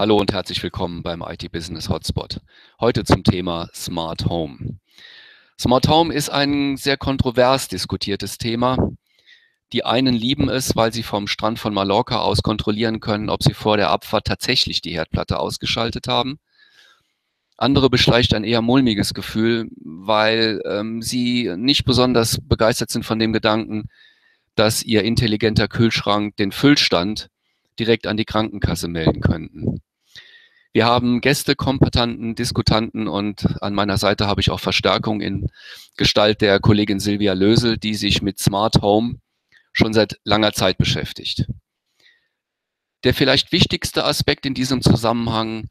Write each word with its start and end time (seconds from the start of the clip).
Hallo 0.00 0.16
und 0.16 0.32
herzlich 0.32 0.62
willkommen 0.62 1.02
beim 1.02 1.20
IT 1.20 1.52
Business 1.52 1.90
Hotspot. 1.90 2.40
Heute 2.80 3.04
zum 3.04 3.22
Thema 3.22 3.68
Smart 3.74 4.24
Home. 4.30 4.78
Smart 5.60 5.88
Home 5.88 6.14
ist 6.14 6.30
ein 6.30 6.78
sehr 6.78 6.96
kontrovers 6.96 7.68
diskutiertes 7.68 8.38
Thema. 8.38 8.78
Die 9.74 9.84
einen 9.84 10.14
lieben 10.14 10.48
es, 10.48 10.74
weil 10.74 10.90
sie 10.90 11.02
vom 11.02 11.26
Strand 11.26 11.58
von 11.58 11.74
Mallorca 11.74 12.18
aus 12.20 12.40
kontrollieren 12.40 13.00
können, 13.00 13.28
ob 13.28 13.42
sie 13.42 13.52
vor 13.52 13.76
der 13.76 13.90
Abfahrt 13.90 14.26
tatsächlich 14.26 14.80
die 14.80 14.94
Herdplatte 14.94 15.38
ausgeschaltet 15.38 16.08
haben. 16.08 16.38
Andere 17.58 17.90
beschleicht 17.90 18.32
ein 18.32 18.44
eher 18.44 18.62
mulmiges 18.62 19.12
Gefühl, 19.12 19.68
weil 19.84 20.62
ähm, 20.64 21.02
sie 21.02 21.52
nicht 21.58 21.84
besonders 21.84 22.38
begeistert 22.42 22.88
sind 22.88 23.04
von 23.04 23.18
dem 23.18 23.34
Gedanken, 23.34 23.90
dass 24.54 24.82
ihr 24.82 25.04
intelligenter 25.04 25.68
Kühlschrank 25.68 26.36
den 26.36 26.52
Füllstand 26.52 27.28
direkt 27.78 28.06
an 28.06 28.16
die 28.16 28.24
Krankenkasse 28.24 28.88
melden 28.88 29.20
könnten. 29.20 29.82
Wir 30.72 30.86
haben 30.86 31.20
Gäste, 31.20 31.56
Kompetanten, 31.56 32.36
Diskutanten 32.36 33.08
und 33.08 33.60
an 33.60 33.74
meiner 33.74 33.98
Seite 33.98 34.28
habe 34.28 34.40
ich 34.40 34.50
auch 34.50 34.60
Verstärkung 34.60 35.20
in 35.20 35.50
Gestalt 35.96 36.40
der 36.40 36.60
Kollegin 36.60 37.00
Silvia 37.00 37.32
Lösel, 37.32 37.76
die 37.76 37.94
sich 37.94 38.22
mit 38.22 38.38
Smart 38.38 38.80
Home 38.80 39.16
schon 39.72 39.92
seit 39.92 40.18
langer 40.22 40.52
Zeit 40.52 40.78
beschäftigt. 40.78 41.46
Der 43.02 43.14
vielleicht 43.14 43.50
wichtigste 43.50 44.04
Aspekt 44.04 44.46
in 44.46 44.54
diesem 44.54 44.80
Zusammenhang 44.80 45.68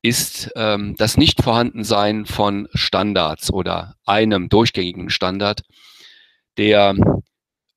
ist 0.00 0.50
ähm, 0.56 0.94
das 0.96 1.18
Nichtvorhandensein 1.18 2.24
von 2.24 2.68
Standards 2.72 3.52
oder 3.52 3.96
einem 4.06 4.48
durchgängigen 4.48 5.10
Standard, 5.10 5.62
der 6.56 6.94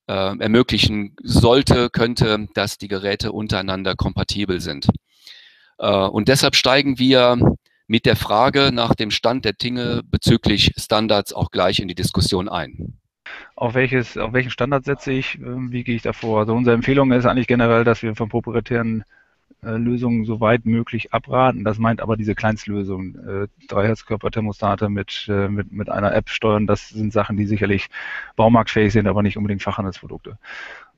äh, 0.06 0.38
ermöglichen 0.38 1.16
sollte, 1.22 1.90
könnte, 1.90 2.48
dass 2.54 2.78
die 2.78 2.88
Geräte 2.88 3.32
untereinander 3.32 3.94
kompatibel 3.94 4.60
sind. 4.60 4.88
Äh, 5.80 6.06
und 6.06 6.28
deshalb 6.28 6.54
steigen 6.54 6.98
wir 6.98 7.56
mit 7.86 8.06
der 8.06 8.16
Frage 8.16 8.70
nach 8.72 8.94
dem 8.94 9.10
Stand 9.10 9.44
der 9.44 9.54
Dinge 9.54 10.02
bezüglich 10.04 10.72
Standards 10.76 11.32
auch 11.32 11.50
gleich 11.50 11.80
in 11.80 11.88
die 11.88 11.94
Diskussion 11.94 12.48
ein. 12.48 12.98
Auf, 13.56 13.74
welches, 13.74 14.16
auf 14.16 14.32
welchen 14.32 14.50
Standard 14.50 14.84
setze 14.84 15.12
ich? 15.12 15.38
Ähm, 15.38 15.72
wie 15.72 15.82
gehe 15.82 15.96
ich 15.96 16.02
davor? 16.02 16.40
Also 16.40 16.54
unsere 16.54 16.74
Empfehlung 16.74 17.12
ist 17.12 17.26
eigentlich 17.26 17.46
generell, 17.46 17.84
dass 17.84 18.02
wir 18.02 18.14
von 18.14 18.28
proprietären 18.28 19.04
äh, 19.62 19.72
Lösungen 19.72 20.24
so 20.24 20.40
weit 20.40 20.66
möglich 20.66 21.12
abraten. 21.12 21.64
Das 21.64 21.78
meint 21.78 22.00
aber 22.00 22.16
diese 22.16 22.34
Kleinstlösung. 22.34 23.16
Äh, 23.16 23.48
drei 23.68 23.86
Herzkörperthermostate 23.86 24.88
mit, 24.88 25.26
äh, 25.28 25.48
mit, 25.48 25.72
mit 25.72 25.88
einer 25.88 26.14
App 26.14 26.30
steuern, 26.30 26.66
das 26.66 26.88
sind 26.88 27.12
Sachen, 27.12 27.36
die 27.36 27.46
sicherlich 27.46 27.88
baumarktfähig 28.36 28.92
sind, 28.92 29.06
aber 29.06 29.22
nicht 29.22 29.36
unbedingt 29.36 29.62
Fachhandelsprodukte. 29.62 30.38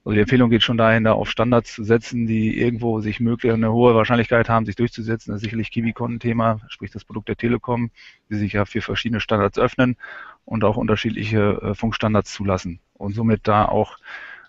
Also 0.05 0.15
die 0.15 0.21
Empfehlung 0.21 0.51
geht 0.51 0.65
schon 0.65 0.77
dahin, 0.77 1.05
da 1.05 1.13
auf 1.13 1.31
Standards 1.31 1.73
zu 1.75 1.85
setzen, 1.85 2.27
die 2.27 2.59
irgendwo 2.59 3.01
sich 3.01 3.21
möglich 3.21 3.53
eine 3.53 3.73
hohe 3.73 3.95
Wahrscheinlichkeit 3.95 4.49
haben, 4.49 4.67
sich 4.67 4.75
durchzusetzen. 4.75 5.31
Das 5.31 5.39
ist 5.39 5.45
sicherlich 5.45 5.71
KiwiCon 5.71 6.15
ein 6.15 6.21
Thema, 6.21 6.61
sprich 6.69 6.91
das 6.91 7.05
Produkt 7.05 7.29
der 7.29 7.37
Telekom, 7.37 7.91
die 8.29 8.35
sich 8.35 8.55
ja 8.55 8.65
für 8.65 8.81
verschiedene 8.81 9.21
Standards 9.21 9.59
öffnen 9.59 9.97
und 10.45 10.65
auch 10.65 10.77
unterschiedliche 10.77 11.61
äh, 11.63 11.75
Funkstandards 11.75 12.33
zulassen 12.33 12.81
und 12.95 13.15
somit 13.15 13.47
da 13.47 13.65
auch 13.65 13.99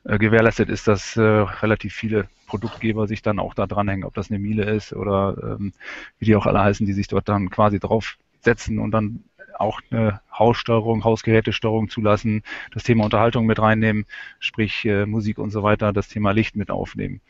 äh, 0.05 0.17
gewährleistet 0.17 0.69
ist, 0.69 0.87
dass 0.87 1.15
äh, 1.17 1.21
relativ 1.21 1.93
viele 1.93 2.27
Produktgeber 2.47 3.07
sich 3.07 3.21
dann 3.21 3.39
auch 3.39 3.53
da 3.53 3.67
dranhängen, 3.67 4.05
ob 4.05 4.13
das 4.15 4.29
eine 4.29 4.39
Miele 4.39 4.63
ist 4.65 4.93
oder 4.93 5.57
ähm, 5.59 5.71
wie 6.19 6.25
die 6.25 6.35
auch 6.35 6.45
alle 6.45 6.61
heißen, 6.61 6.85
die 6.85 6.93
sich 6.93 7.07
dort 7.07 7.29
dann 7.29 7.49
quasi 7.49 7.79
draufsetzen 7.79 8.79
und 8.79 8.91
dann 8.91 9.23
auch 9.59 9.81
eine 9.89 10.21
Haussteuerung, 10.31 11.03
Hausgerätesteuerung 11.03 11.89
zulassen, 11.89 12.43
das 12.71 12.83
Thema 12.83 13.05
Unterhaltung 13.05 13.45
mit 13.45 13.59
reinnehmen, 13.59 14.05
sprich 14.39 14.85
äh, 14.85 15.05
Musik 15.05 15.37
und 15.37 15.51
so 15.51 15.63
weiter, 15.63 15.93
das 15.93 16.07
Thema 16.07 16.31
Licht 16.31 16.55
mit 16.55 16.71
aufnehmen. 16.71 17.21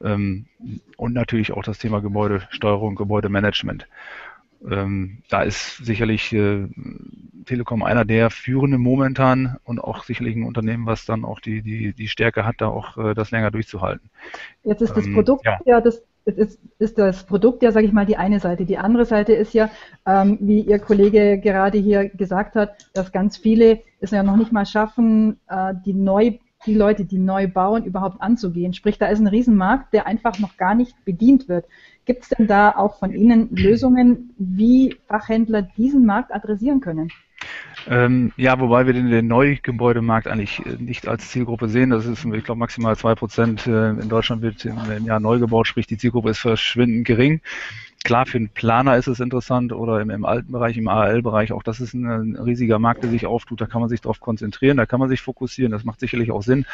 Ähm, 0.00 0.46
und 0.96 1.12
natürlich 1.12 1.52
auch 1.52 1.62
das 1.62 1.78
Thema 1.78 2.00
Gebäudesteuerung, 2.00 2.94
Gebäudemanagement. 2.94 3.86
Ähm, 4.70 5.18
da 5.28 5.42
ist 5.42 5.78
sicherlich 5.78 6.32
äh, 6.32 6.68
Telekom 7.46 7.82
einer 7.82 8.04
der 8.04 8.30
führenden 8.30 8.80
momentan 8.80 9.56
und 9.64 9.80
auch 9.80 10.04
sicherlich 10.04 10.36
ein 10.36 10.44
Unternehmen, 10.44 10.86
was 10.86 11.04
dann 11.04 11.24
auch 11.24 11.40
die, 11.40 11.62
die, 11.62 11.92
die 11.92 12.08
Stärke 12.08 12.46
hat, 12.46 12.56
da 12.58 12.68
auch 12.68 12.96
äh, 12.96 13.14
das 13.14 13.32
länger 13.32 13.50
durchzuhalten. 13.50 14.08
Jetzt 14.62 14.82
ist 14.82 14.96
das 14.96 15.06
ähm, 15.06 15.14
Produkt 15.14 15.44
ja, 15.44 15.58
ja 15.64 15.80
das 15.80 16.02
ist, 16.24 16.58
ist 16.78 16.98
das 16.98 17.24
Produkt 17.24 17.62
ja, 17.62 17.72
sage 17.72 17.86
ich 17.86 17.92
mal, 17.92 18.06
die 18.06 18.16
eine 18.16 18.40
Seite. 18.40 18.64
Die 18.64 18.78
andere 18.78 19.04
Seite 19.04 19.32
ist 19.32 19.54
ja, 19.54 19.70
ähm, 20.06 20.38
wie 20.40 20.60
Ihr 20.60 20.78
Kollege 20.78 21.38
gerade 21.38 21.78
hier 21.78 22.08
gesagt 22.08 22.54
hat, 22.54 22.76
dass 22.94 23.12
ganz 23.12 23.36
viele 23.36 23.80
es 24.00 24.10
ja 24.10 24.22
noch 24.22 24.36
nicht 24.36 24.52
mal 24.52 24.66
schaffen, 24.66 25.40
äh, 25.48 25.74
die 25.84 25.94
neu 25.94 26.38
die 26.66 26.74
Leute, 26.74 27.04
die 27.04 27.18
neu 27.18 27.48
bauen, 27.48 27.84
überhaupt 27.84 28.20
anzugehen. 28.20 28.72
Sprich, 28.72 28.98
da 28.98 29.06
ist 29.06 29.18
ein 29.18 29.26
Riesenmarkt, 29.26 29.92
der 29.92 30.06
einfach 30.06 30.38
noch 30.38 30.56
gar 30.56 30.74
nicht 30.74 31.04
bedient 31.04 31.48
wird. 31.48 31.66
Gibt 32.04 32.22
es 32.22 32.28
denn 32.30 32.46
da 32.46 32.70
auch 32.70 32.98
von 32.98 33.12
Ihnen 33.12 33.48
Lösungen, 33.54 34.34
wie 34.38 34.96
Fachhändler 35.06 35.62
diesen 35.62 36.04
Markt 36.04 36.32
adressieren 36.32 36.80
können? 36.80 37.10
Ähm, 37.88 38.32
ja, 38.36 38.58
wobei 38.60 38.86
wir 38.86 38.92
den, 38.92 39.10
den 39.10 39.26
Neugebäudemarkt 39.26 40.28
eigentlich 40.28 40.64
äh, 40.64 40.76
nicht 40.78 41.08
als 41.08 41.30
Zielgruppe 41.30 41.68
sehen. 41.68 41.90
Das 41.90 42.06
ist, 42.06 42.24
ich 42.24 42.44
glaube, 42.44 42.58
maximal 42.58 42.96
zwei 42.96 43.14
Prozent 43.14 43.66
äh, 43.66 43.90
in 43.90 44.08
Deutschland 44.08 44.42
wird 44.42 44.64
im, 44.64 44.78
im 44.96 45.04
Jahr 45.04 45.20
neu 45.20 45.38
gebaut, 45.38 45.66
sprich 45.66 45.86
die 45.86 45.98
Zielgruppe 45.98 46.30
ist 46.30 46.38
verschwindend 46.38 47.06
gering. 47.06 47.40
Klar, 48.04 48.26
für 48.26 48.38
einen 48.38 48.48
Planer 48.48 48.96
ist 48.96 49.06
es 49.06 49.20
interessant 49.20 49.72
oder 49.72 50.00
im, 50.00 50.10
im 50.10 50.24
alten 50.24 50.50
Bereich, 50.50 50.76
im 50.76 50.88
AL-Bereich, 50.88 51.52
auch 51.52 51.62
das 51.62 51.80
ist 51.80 51.94
ein, 51.94 52.04
ein, 52.04 52.36
riesiger 52.36 52.80
Markt, 52.80 53.04
der 53.04 53.10
sich 53.10 53.26
auftut. 53.26 53.60
Da 53.60 53.66
kann 53.66 53.80
man 53.80 53.88
sich 53.88 54.00
darauf 54.00 54.18
konzentrieren, 54.18 54.76
da 54.76 54.86
kann 54.86 54.98
man 54.98 55.08
sich 55.08 55.22
fokussieren. 55.22 55.70
Das 55.70 55.84
macht 55.84 56.00
sicherlich 56.00 56.32
auch 56.32 56.42
Sinn. 56.42 56.66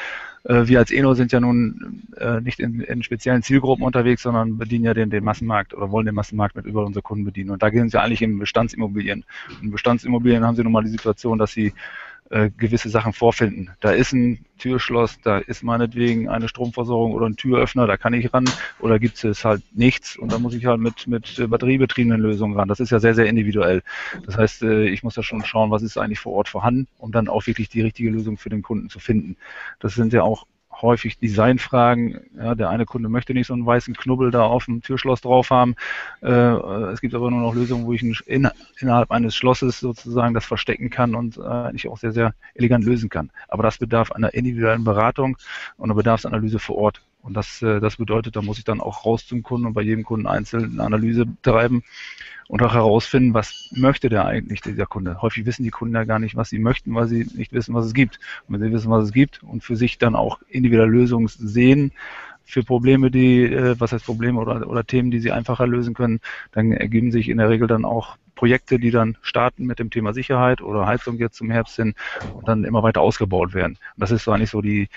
Äh, 0.45 0.69
wir 0.69 0.79
als 0.79 0.91
Eno 0.91 1.13
sind 1.13 1.31
ja 1.31 1.41
nun 1.41 2.05
äh, 2.17 2.41
nicht 2.41 2.61
in, 2.61 2.81
in, 2.81 3.03
speziellen 3.03 3.43
Zielgruppen 3.43 3.85
unterwegs, 3.85 4.23
sondern 4.23 4.57
bedienen 4.57 4.87
ja 4.87 4.95
den, 4.95 5.11
den 5.11 5.23
Massenmarkt 5.23 5.75
oder 5.75 5.91
wollen 5.91 6.07
den 6.07 6.15
Massenmarkt 6.15 6.57
mit 6.57 6.65
über 6.65 6.87
unsere 6.87 7.03
Kunden 7.03 7.25
bedienen. 7.25 7.51
Und 7.51 7.63
da 7.63 7.69
gehen 7.69 7.91
sie 7.91 8.01
eigentlich 8.01 8.23
in 8.23 8.39
Bestandsimmobilien. 8.39 9.25
In 9.61 9.71
Bestandsimmobilien 9.71 10.47
haben 10.47 10.57
sie 10.57 10.63
nun 10.63 10.73
mal 10.73 10.85
die 10.85 10.91
Situation, 10.91 11.37
dass 11.37 11.53
sie 11.53 11.75
äh, 12.31 12.51
gewisse 12.57 12.89
Sachen 12.89 13.13
vorfinden. 13.13 13.71
Da 13.81 13.91
ist 13.91 14.13
ein 14.13 14.45
Türschloss, 14.59 15.19
da 15.23 15.39
ist 15.39 15.63
meinetwegen 15.63 16.29
eine 16.29 16.49
Stromversorgung 16.49 17.13
oder 17.13 17.27
ein 17.27 17.37
Türöffner, 17.37 17.87
da 17.87 17.97
kann 17.97 18.13
ich 18.13 18.33
ran 18.35 18.45
oder 18.81 18.99
gibt 18.99 19.23
es 19.25 19.45
halt 19.45 19.63
nichts 19.73 20.17
und 20.17 20.33
da 20.33 20.39
muss 20.39 20.55
ich 20.55 20.67
halt 20.67 20.81
mit, 20.81 21.07
mit 21.07 21.43
batteriebetriebenen 21.49 22.21
Lösungen 22.21 22.59
ran. 22.59 22.69
Das 22.69 22.81
ist 22.81 22.91
ja 22.91 23.01
sehr, 23.01 23.15
sehr 23.15 23.27
individuell. 23.27 23.83
Das 24.27 24.37
heißt, 24.37 24.63
äh, 24.63 24.89
ich 24.89 25.03
muss 25.03 25.17
ja 25.17 25.23
schon 25.23 25.45
schauen, 25.45 25.71
was 25.71 25.83
ist 25.83 25.97
eigentlich 25.97 26.21
vor 26.21 26.35
Ort 26.35 26.49
vorhanden, 26.49 26.87
um 26.99 27.13
dann 27.13 27.29
auch 27.29 27.47
wirklich 27.47 27.69
die 27.69 27.83
richtige 27.83 28.11
Lösung 28.11 28.37
für 28.37 28.51
den 28.51 28.63
Kunden 28.63 28.91
zu 28.91 28.99
finden. 28.99 29.37
Das 29.81 29.95
sind 29.95 30.13
ja 30.13 30.23
auch 30.23 30.47
häufig 30.83 31.19
Designfragen. 31.19 32.21
Ja, 32.37 32.55
der 32.55 32.71
eine 32.71 32.87
Kunde 32.87 33.09
möchte 33.09 33.35
nicht 33.35 33.47
so 33.47 33.55
einen 33.55 33.67
weißen 33.67 33.95
Knubbel 33.95 34.31
da 34.31 34.45
auf 34.45 34.67
dem 34.67 34.83
Türschloss 34.83 35.21
drauf 35.21 35.51
haben. 35.51 35.75
Äh, 36.23 36.29
es 36.29 37.01
gibt 37.01 37.15
aber 37.15 37.31
nur 37.31 37.41
noch 37.41 37.55
Lösungen, 37.55 37.87
wo 37.87 37.93
ich 37.93 38.03
in, 38.27 38.49
innerhalb 38.79 39.11
eines 39.11 39.37
Schlosses 39.37 39.81
sozusagen 39.81 40.35
das 40.35 40.45
verstecken 40.45 40.91
kann 40.91 41.15
und 41.15 41.39
äh, 41.39 41.75
ich 41.75 41.89
auch 41.89 41.99
sehr, 41.99 42.13
sehr 42.13 42.35
elegant 42.55 42.85
lösen 42.85 43.09
kann. 43.09 43.31
Aber 43.49 43.63
das 43.63 43.79
bedarf 43.79 44.13
einer 44.13 44.35
individuellen 44.35 44.85
Beratung 44.85 45.37
und 45.77 45.85
einer 45.85 45.95
Bedarfsanalyse 45.95 46.59
vor 46.59 46.77
Ort. 46.77 47.03
Und 47.23 47.35
das, 47.35 47.63
äh, 47.63 47.81
das 47.81 47.97
bedeutet, 47.97 48.37
da 48.37 48.43
muss 48.43 48.59
ich 48.59 48.65
dann 48.65 48.81
auch 48.81 49.05
raus 49.05 49.27
zum 49.27 49.43
Kunden 49.43 49.67
und 49.67 49.75
bei 49.75 49.83
jedem 49.83 50.05
Kunden 50.05 50.27
einzeln 50.27 50.73
eine 50.73 50.85
Analyse 50.85 51.27
betreiben 51.27 51.83
und 52.49 52.63
auch 52.63 52.73
herausfinden, 52.73 53.35
was 53.35 53.71
möchte 53.75 54.09
der 54.09 54.25
eigentlich, 54.25 54.63
dieser 54.63 54.87
Kunde. 54.87 55.21
Häufig 55.21 55.45
wissen 55.45 55.65
die 55.65 55.71
Kunden 55.71 55.95
ja 55.95 56.05
gar 56.05 56.19
nicht, 56.19 56.37
was 56.37 56.49
sie 56.49 56.59
möchten, 56.59 56.95
weil 56.95 57.07
sie 57.07 57.27
nicht 57.35 57.53
wissen, 57.53 57.75
was 57.75 57.87
es 57.87 57.95
gibt. 57.95 58.19
Und 58.47 58.55
wenn 58.55 58.67
sie 58.67 58.73
wissen, 58.73 58.91
was 58.91 59.05
es 59.05 59.13
gibt 59.13 59.43
und 59.43 59.63
für 59.63 59.77
sich 59.77 59.99
dann 59.99 60.17
auch 60.17 60.41
individuelle 60.49 60.91
Lösungen 60.91 61.29
sehen, 61.29 61.93
für 62.49 62.63
Probleme, 62.63 63.11
die, 63.11 63.45
äh, 63.45 63.79
was 63.79 63.93
heißt 63.93 64.07
Probleme 64.07 64.41
oder, 64.41 64.67
oder 64.67 64.83
Themen, 64.83 65.11
die 65.11 65.21
sie 65.21 65.33
einfacher 65.33 65.67
lösen 65.67 65.93
können, 65.93 66.21
dann 66.53 66.73
ergeben 66.73 67.13
sich 67.13 67.29
in 67.29 67.37
der 67.37 67.51
Regel 67.51 67.69
dann 67.69 67.85
auch 67.85 68.17
Projekte, 68.35 68.79
die 68.79 68.91
dann 68.91 69.19
starten 69.21 69.67
mit 69.67 69.79
dem 69.79 69.91
Thema 69.91 70.15
Sicherheit 70.15 70.63
oder 70.63 70.87
Heizung 70.87 71.19
jetzt 71.19 71.37
zum 71.37 71.51
Herbst 71.51 71.77
hin 71.77 71.95
und 72.35 72.49
dann 72.49 72.65
immer 72.65 72.83
weiter 72.83 73.03
ausgebaut 73.03 73.53
werden. 73.53 73.73
Und 73.73 74.01
das 74.01 74.13
ist 74.13 74.25
so 74.25 74.33
eigentlich 74.33 74.49
so 74.51 74.63
die, 74.63 74.89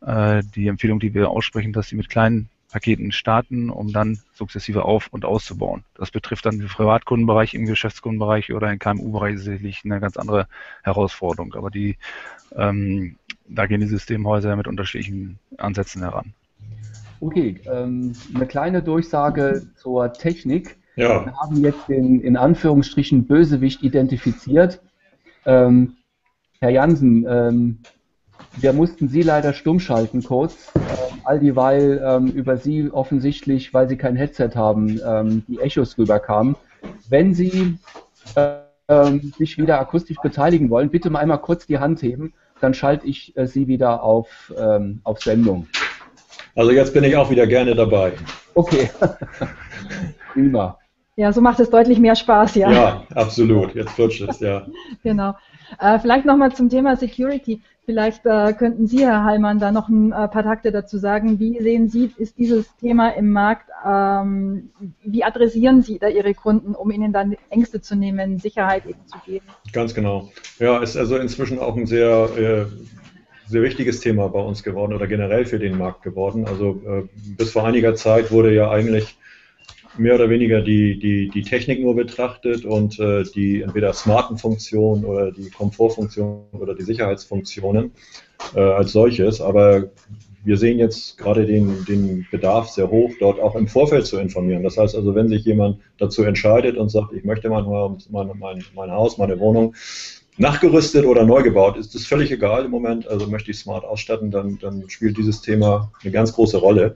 äh, 0.00 0.42
die 0.54 0.68
Empfehlung, 0.68 1.00
die 1.00 1.14
wir 1.14 1.30
aussprechen, 1.30 1.72
dass 1.72 1.88
sie 1.88 1.96
mit 1.96 2.08
kleinen 2.08 2.48
Paketen 2.70 3.12
starten, 3.12 3.70
um 3.70 3.92
dann 3.92 4.18
sukzessive 4.34 4.84
auf- 4.84 5.08
und 5.10 5.24
auszubauen. 5.24 5.84
Das 5.94 6.10
betrifft 6.10 6.44
dann 6.44 6.58
den 6.58 6.68
Privatkundenbereich, 6.68 7.54
im 7.54 7.66
Geschäftskundenbereich 7.66 8.52
oder 8.52 8.70
im 8.70 8.78
KMU-Bereich 8.78 9.38
sicherlich 9.38 9.82
eine 9.84 10.00
ganz 10.00 10.16
andere 10.16 10.46
Herausforderung. 10.82 11.54
Aber 11.54 11.70
die, 11.70 11.96
ähm, 12.54 13.16
da 13.48 13.66
gehen 13.66 13.80
die 13.80 13.86
Systemhäuser 13.86 14.54
mit 14.54 14.68
unterschiedlichen 14.68 15.38
Ansätzen 15.56 16.02
heran. 16.02 16.34
Okay, 17.20 17.60
ähm, 17.64 18.12
eine 18.34 18.46
kleine 18.46 18.82
Durchsage 18.82 19.66
zur 19.76 20.12
Technik. 20.12 20.76
Ja. 20.96 21.24
Wir 21.24 21.36
haben 21.36 21.56
jetzt 21.64 21.88
den 21.88 22.20
in 22.20 22.36
Anführungsstrichen 22.36 23.26
Bösewicht 23.26 23.82
identifiziert. 23.82 24.80
Ähm, 25.46 25.96
Herr 26.60 26.70
Jansen, 26.70 27.24
ähm, 27.28 27.78
wir 28.56 28.72
mussten 28.72 29.08
Sie 29.08 29.22
leider 29.22 29.52
stumm 29.52 29.80
schalten 29.80 30.22
kurz, 30.22 30.72
äh, 30.74 30.80
all 31.24 31.38
dieweil 31.38 32.02
ähm, 32.04 32.28
über 32.28 32.56
Sie 32.56 32.90
offensichtlich, 32.90 33.72
weil 33.74 33.88
Sie 33.88 33.96
kein 33.96 34.16
Headset 34.16 34.50
haben, 34.54 35.00
ähm, 35.06 35.44
die 35.48 35.60
Echos 35.60 35.96
rüberkamen. 35.98 36.56
Wenn 37.08 37.34
Sie 37.34 37.78
äh, 38.34 39.18
sich 39.38 39.58
wieder 39.58 39.80
akustisch 39.80 40.18
beteiligen 40.22 40.70
wollen, 40.70 40.90
bitte 40.90 41.10
mal 41.10 41.20
einmal 41.20 41.40
kurz 41.40 41.66
die 41.66 41.78
Hand 41.78 42.02
heben, 42.02 42.32
dann 42.60 42.74
schalte 42.74 43.06
ich 43.06 43.36
äh, 43.36 43.46
Sie 43.46 43.68
wieder 43.68 44.02
auf, 44.02 44.52
ähm, 44.58 45.00
auf 45.04 45.20
Sendung. 45.20 45.66
Also 46.56 46.72
jetzt 46.72 46.92
bin 46.92 47.04
ich 47.04 47.16
auch 47.16 47.30
wieder 47.30 47.46
gerne 47.46 47.74
dabei. 47.74 48.12
Okay. 48.54 48.90
Prima. 50.32 50.78
Ja, 51.14 51.32
so 51.32 51.40
macht 51.40 51.60
es 51.60 51.70
deutlich 51.70 51.98
mehr 51.98 52.16
Spaß, 52.16 52.54
ja. 52.56 52.70
Ja, 52.70 53.02
absolut. 53.14 53.74
Jetzt 53.74 53.90
flutscht 53.90 54.20
es, 54.22 54.40
ja. 54.40 54.66
genau. 55.02 55.34
Äh, 55.80 55.98
vielleicht 55.98 56.24
nochmal 56.24 56.52
zum 56.52 56.68
Thema 56.68 56.96
Security. 56.96 57.60
Vielleicht 57.88 58.26
äh, 58.26 58.52
könnten 58.52 58.86
Sie, 58.86 59.06
Herr 59.06 59.24
Hallmann, 59.24 59.60
da 59.60 59.72
noch 59.72 59.88
ein 59.88 60.12
äh, 60.12 60.28
paar 60.28 60.42
Takte 60.42 60.72
dazu 60.72 60.98
sagen. 60.98 61.38
Wie 61.40 61.58
sehen 61.58 61.88
Sie, 61.88 62.10
ist 62.18 62.36
dieses 62.36 62.66
Thema 62.76 63.08
im 63.08 63.30
Markt, 63.30 63.70
ähm, 63.82 64.68
wie 65.02 65.24
adressieren 65.24 65.80
Sie 65.80 65.98
da 65.98 66.08
Ihre 66.08 66.34
Kunden, 66.34 66.74
um 66.74 66.90
ihnen 66.90 67.14
dann 67.14 67.34
Ängste 67.48 67.80
zu 67.80 67.96
nehmen, 67.96 68.40
Sicherheit 68.40 68.84
eben 68.84 68.98
zu 69.06 69.16
geben? 69.24 69.46
Ganz 69.72 69.94
genau. 69.94 70.28
Ja, 70.58 70.82
ist 70.82 70.98
also 70.98 71.16
inzwischen 71.16 71.60
auch 71.60 71.78
ein 71.78 71.86
sehr, 71.86 72.28
äh, 72.36 72.66
sehr 73.48 73.62
wichtiges 73.62 74.00
Thema 74.00 74.28
bei 74.28 74.40
uns 74.40 74.62
geworden 74.62 74.92
oder 74.92 75.06
generell 75.06 75.46
für 75.46 75.58
den 75.58 75.78
Markt 75.78 76.02
geworden. 76.02 76.44
Also 76.46 76.82
äh, 76.86 77.08
bis 77.38 77.52
vor 77.52 77.64
einiger 77.66 77.94
Zeit 77.94 78.30
wurde 78.30 78.52
ja 78.52 78.70
eigentlich 78.70 79.16
mehr 79.98 80.14
oder 80.14 80.30
weniger 80.30 80.60
die, 80.60 80.98
die, 80.98 81.28
die 81.28 81.42
Technik 81.42 81.80
nur 81.80 81.94
betrachtet 81.94 82.64
und 82.64 82.98
äh, 82.98 83.24
die 83.24 83.62
entweder 83.62 83.92
smarten 83.92 84.38
Funktionen 84.38 85.04
oder 85.04 85.32
die 85.32 85.50
Komfortfunktionen 85.50 86.44
oder 86.52 86.74
die 86.74 86.84
Sicherheitsfunktionen 86.84 87.92
äh, 88.54 88.60
als 88.60 88.92
solches. 88.92 89.40
Aber 89.40 89.90
wir 90.44 90.56
sehen 90.56 90.78
jetzt 90.78 91.18
gerade 91.18 91.46
den, 91.46 91.84
den 91.84 92.26
Bedarf 92.30 92.70
sehr 92.70 92.90
hoch, 92.90 93.10
dort 93.20 93.40
auch 93.40 93.54
im 93.56 93.68
Vorfeld 93.68 94.06
zu 94.06 94.18
informieren. 94.18 94.62
Das 94.62 94.78
heißt 94.78 94.94
also, 94.94 95.14
wenn 95.14 95.28
sich 95.28 95.44
jemand 95.44 95.78
dazu 95.98 96.22
entscheidet 96.22 96.76
und 96.76 96.88
sagt, 96.88 97.12
ich 97.12 97.24
möchte 97.24 97.50
mein, 97.50 97.64
mein, 97.64 98.30
mein, 98.38 98.64
mein 98.74 98.90
Haus, 98.90 99.18
meine 99.18 99.38
Wohnung 99.40 99.74
nachgerüstet 100.38 101.04
oder 101.04 101.24
neu 101.24 101.42
gebaut, 101.42 101.76
ist 101.76 101.94
das 101.94 102.06
völlig 102.06 102.30
egal 102.30 102.64
im 102.64 102.70
Moment. 102.70 103.08
Also 103.08 103.26
möchte 103.26 103.50
ich 103.50 103.58
smart 103.58 103.84
ausstatten, 103.84 104.30
dann, 104.30 104.58
dann 104.60 104.88
spielt 104.88 105.18
dieses 105.18 105.42
Thema 105.42 105.92
eine 106.02 106.12
ganz 106.12 106.32
große 106.32 106.58
Rolle 106.58 106.94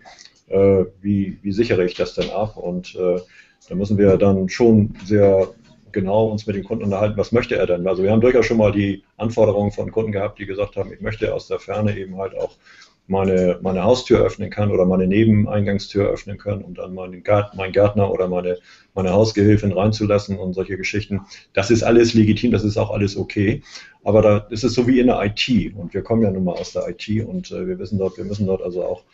äh, 0.52 0.84
wie, 1.00 1.38
wie 1.42 1.52
sichere 1.52 1.84
ich 1.84 1.94
das 1.94 2.14
denn 2.14 2.30
ab? 2.30 2.56
Und 2.56 2.94
äh, 2.94 3.20
da 3.68 3.74
müssen 3.74 3.98
wir 3.98 4.16
dann 4.16 4.48
schon 4.48 4.94
sehr 5.04 5.48
genau 5.92 6.26
uns 6.26 6.46
mit 6.46 6.56
dem 6.56 6.64
Kunden 6.64 6.84
unterhalten, 6.84 7.18
was 7.18 7.32
möchte 7.32 7.56
er 7.56 7.66
denn? 7.66 7.86
Also 7.86 8.02
wir 8.02 8.10
haben 8.10 8.20
durchaus 8.20 8.46
schon 8.46 8.56
mal 8.56 8.72
die 8.72 9.04
Anforderungen 9.18 9.72
von 9.72 9.92
Kunden 9.92 10.12
gehabt, 10.12 10.38
die 10.38 10.46
gesagt 10.46 10.76
haben, 10.76 10.92
ich 10.92 11.00
möchte 11.00 11.34
aus 11.34 11.48
der 11.48 11.58
Ferne 11.58 11.96
eben 11.96 12.16
halt 12.16 12.36
auch 12.36 12.52
meine, 13.08 13.58
meine 13.62 13.82
Haustür 13.82 14.20
öffnen 14.20 14.48
kann 14.48 14.70
oder 14.70 14.86
meine 14.86 15.06
Nebeneingangstür 15.06 16.08
öffnen 16.08 16.38
können, 16.38 16.62
um 16.62 16.74
dann 16.74 16.94
meinen, 16.94 17.22
Gart, 17.22 17.54
meinen 17.56 17.72
Gärtner 17.72 18.10
oder 18.10 18.28
meine, 18.28 18.58
meine 18.94 19.12
Hausgehilfin 19.12 19.72
reinzulassen 19.72 20.38
und 20.38 20.54
solche 20.54 20.76
Geschichten. 20.76 21.20
Das 21.52 21.70
ist 21.70 21.82
alles 21.82 22.14
legitim, 22.14 22.52
das 22.52 22.64
ist 22.64 22.78
auch 22.78 22.90
alles 22.90 23.16
okay. 23.16 23.62
Aber 24.04 24.22
da 24.22 24.38
ist 24.50 24.64
es 24.64 24.74
so 24.74 24.86
wie 24.86 25.00
in 25.00 25.08
der 25.08 25.22
IT 25.22 25.74
und 25.74 25.94
wir 25.94 26.02
kommen 26.02 26.22
ja 26.22 26.30
nun 26.30 26.44
mal 26.44 26.52
aus 26.52 26.72
der 26.72 26.88
IT 26.88 27.26
und 27.26 27.50
äh, 27.50 27.66
wir 27.66 27.78
wissen 27.78 27.98
dort, 27.98 28.16
wir 28.16 28.24
müssen 28.24 28.46
dort 28.46 28.62
also 28.62 28.84
auch 28.84 29.04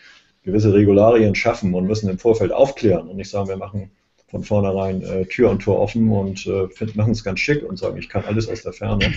gewisse 0.43 0.73
Regularien 0.73 1.35
schaffen 1.35 1.75
und 1.75 1.87
müssen 1.87 2.08
im 2.08 2.19
Vorfeld 2.19 2.52
aufklären 2.52 3.08
und 3.08 3.17
nicht 3.17 3.31
sagen, 3.31 3.49
wir 3.49 3.56
machen 3.56 3.90
von 4.29 4.43
vornherein 4.43 5.02
äh, 5.02 5.25
Tür 5.26 5.50
und 5.50 5.61
Tor 5.61 5.81
offen 5.81 6.11
und 6.11 6.46
äh, 6.46 6.69
machen 6.94 7.12
es 7.12 7.25
ganz 7.25 7.40
schick 7.40 7.62
und 7.62 7.79
sagen, 7.79 7.96
ich 7.96 8.08
kann 8.08 8.25
alles 8.25 8.49
aus 8.49 8.62
der 8.62 8.73
Ferne. 8.73 9.12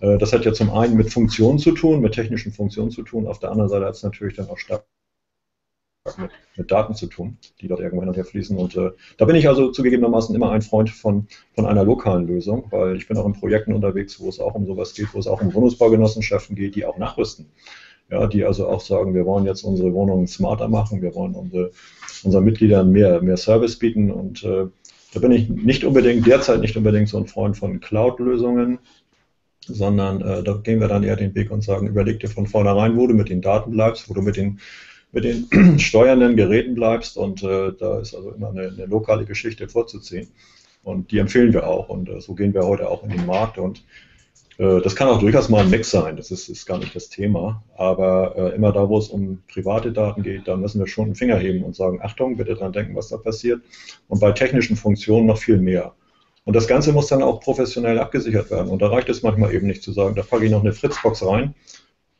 Äh, 0.00 0.18
das 0.18 0.32
hat 0.32 0.44
ja 0.44 0.52
zum 0.52 0.70
einen 0.70 0.96
mit 0.96 1.12
Funktionen 1.12 1.58
zu 1.58 1.72
tun, 1.72 2.00
mit 2.00 2.14
technischen 2.14 2.52
Funktionen 2.52 2.90
zu 2.90 3.02
tun, 3.02 3.26
auf 3.26 3.38
der 3.38 3.50
anderen 3.50 3.68
Seite 3.68 3.86
hat 3.86 3.94
es 3.94 4.02
natürlich 4.02 4.36
dann 4.36 4.48
auch 4.48 4.58
stark 4.58 4.84
mit, 6.18 6.30
mit, 6.56 6.70
Daten 6.70 6.94
zu 6.94 7.06
tun, 7.06 7.38
die 7.60 7.68
dort 7.68 7.80
irgendwo 7.80 8.02
hin 8.02 8.08
und 8.08 8.16
her 8.16 8.24
fließen. 8.24 8.56
Und 8.58 8.76
äh, 8.76 8.90
da 9.16 9.24
bin 9.24 9.36
ich 9.36 9.48
also 9.48 9.70
zugegebenermaßen 9.70 10.34
immer 10.34 10.50
ein 10.50 10.62
Freund 10.62 10.90
von, 10.90 11.26
von 11.54 11.66
einer 11.66 11.82
lokalen 11.82 12.26
Lösung, 12.26 12.66
weil 12.70 12.96
ich 12.96 13.08
bin 13.08 13.16
auch 13.16 13.26
in 13.26 13.32
Projekten 13.32 13.72
unterwegs, 13.72 14.20
wo 14.20 14.28
es 14.28 14.38
auch 14.38 14.54
um 14.54 14.66
sowas 14.66 14.94
geht, 14.94 15.14
wo 15.14 15.18
es 15.18 15.26
auch 15.26 15.40
um 15.40 15.54
Wohnungsbaugenossenschaften 15.54 16.56
geht, 16.56 16.74
die 16.74 16.84
auch 16.84 16.98
nachrüsten 16.98 17.50
ja, 18.10 18.26
die 18.26 18.44
also 18.44 18.68
auch 18.68 18.80
sagen, 18.80 19.14
wir 19.14 19.26
wollen 19.26 19.46
jetzt 19.46 19.62
unsere 19.62 19.92
Wohnungen 19.92 20.26
smarter 20.26 20.68
machen, 20.68 21.02
wir 21.02 21.14
wollen 21.14 21.34
unsere, 21.34 21.70
unseren 22.22 22.44
Mitgliedern 22.44 22.90
mehr, 22.90 23.22
mehr 23.22 23.36
Service 23.36 23.78
bieten. 23.78 24.10
Und 24.10 24.44
äh, 24.44 24.66
da 25.12 25.20
bin 25.20 25.32
ich 25.32 25.48
nicht 25.48 25.84
unbedingt, 25.84 26.26
derzeit 26.26 26.60
nicht 26.60 26.76
unbedingt 26.76 27.08
so 27.08 27.18
ein 27.18 27.26
Freund 27.26 27.56
von 27.56 27.80
Cloud-Lösungen, 27.80 28.78
sondern 29.66 30.20
äh, 30.20 30.42
da 30.42 30.54
gehen 30.54 30.80
wir 30.80 30.88
dann 30.88 31.02
eher 31.02 31.16
den 31.16 31.34
Weg 31.34 31.50
und 31.50 31.62
sagen, 31.62 31.88
überleg 31.88 32.20
dir 32.20 32.28
von 32.28 32.46
vornherein, 32.46 32.96
wo 32.96 33.06
du 33.06 33.14
mit 33.14 33.28
den 33.28 33.40
Daten 33.40 33.70
bleibst, 33.70 34.08
wo 34.10 34.14
du 34.14 34.22
mit 34.22 34.36
den, 34.36 34.60
mit 35.12 35.24
den 35.24 35.48
steuernden 35.78 36.36
Geräten 36.36 36.74
bleibst. 36.74 37.16
Und 37.16 37.42
äh, 37.42 37.72
da 37.78 38.00
ist 38.00 38.14
also 38.14 38.32
immer 38.32 38.50
eine, 38.50 38.68
eine, 38.68 38.86
lokale 38.86 39.24
Geschichte 39.24 39.68
vorzuziehen. 39.68 40.28
Und 40.82 41.10
die 41.10 41.18
empfehlen 41.18 41.52
wir 41.52 41.66
auch. 41.66 41.88
Und 41.88 42.08
äh, 42.10 42.20
so 42.20 42.34
gehen 42.34 42.52
wir 42.52 42.66
heute 42.66 42.88
auch 42.88 43.02
in 43.04 43.10
den 43.10 43.24
Markt. 43.24 43.56
Und 43.56 43.82
das 44.56 44.94
kann 44.94 45.08
auch 45.08 45.18
durchaus 45.18 45.48
mal 45.48 45.64
ein 45.64 45.70
Mix 45.70 45.90
sein, 45.90 46.16
das 46.16 46.30
ist, 46.30 46.48
ist 46.48 46.66
gar 46.66 46.78
nicht 46.78 46.94
das 46.94 47.08
Thema. 47.08 47.64
Aber 47.76 48.34
äh, 48.36 48.54
immer 48.54 48.72
da, 48.72 48.88
wo 48.88 48.98
es 48.98 49.08
um 49.08 49.42
private 49.52 49.92
Daten 49.92 50.22
geht, 50.22 50.46
da 50.46 50.56
müssen 50.56 50.78
wir 50.78 50.86
schon 50.86 51.06
einen 51.06 51.14
Finger 51.16 51.36
heben 51.36 51.64
und 51.64 51.74
sagen, 51.74 52.00
Achtung, 52.02 52.36
bitte 52.36 52.54
dran 52.54 52.72
denken, 52.72 52.94
was 52.94 53.08
da 53.08 53.16
passiert. 53.16 53.62
Und 54.08 54.20
bei 54.20 54.32
technischen 54.32 54.76
Funktionen 54.76 55.26
noch 55.26 55.38
viel 55.38 55.58
mehr. 55.58 55.94
Und 56.44 56.54
das 56.54 56.68
Ganze 56.68 56.92
muss 56.92 57.08
dann 57.08 57.22
auch 57.22 57.40
professionell 57.40 57.98
abgesichert 57.98 58.50
werden. 58.50 58.68
Und 58.68 58.82
da 58.82 58.88
reicht 58.88 59.08
es 59.08 59.22
manchmal 59.22 59.52
eben 59.54 59.66
nicht 59.66 59.82
zu 59.82 59.92
sagen, 59.92 60.14
da 60.14 60.22
packe 60.22 60.44
ich 60.44 60.50
noch 60.50 60.60
eine 60.60 60.72
Fritzbox 60.72 61.26
rein. 61.26 61.54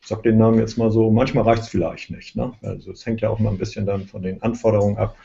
Ich 0.00 0.08
sage 0.08 0.22
den 0.22 0.38
Namen 0.38 0.58
jetzt 0.58 0.76
mal 0.76 0.90
so, 0.90 1.10
manchmal 1.10 1.44
reicht 1.44 1.62
es 1.62 1.69
vielleicht 1.69 2.10
nicht. 2.10 2.34
Ne? 2.34 2.52
Also 2.62 2.92
es 2.92 3.06
hängt 3.06 3.20
ja 3.20 3.30
auch 3.30 3.38
mal 3.38 3.50
ein 3.50 3.58
bisschen 3.58 3.87
dann 3.87 4.06
von 4.06 4.22
den 4.22 4.42
Anforderungen 4.42 4.96
ab. 4.96 5.16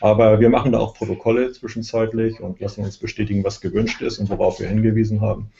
Aber 0.00 0.40
wir 0.40 0.50
machen 0.50 0.72
da 0.72 0.78
auch 0.78 0.94
Protokolle 0.94 1.52
zwischenzeitlich 1.52 2.40
und 2.40 2.60
lassen 2.60 2.84
uns 2.84 2.98
bestätigen, 2.98 3.44
was 3.44 3.60
gewünscht 3.60 4.02
ist 4.02 4.18
und 4.18 4.30
worauf 4.30 4.60
wir 4.60 4.68
hingewiesen 4.68 5.20
haben. 5.20 5.50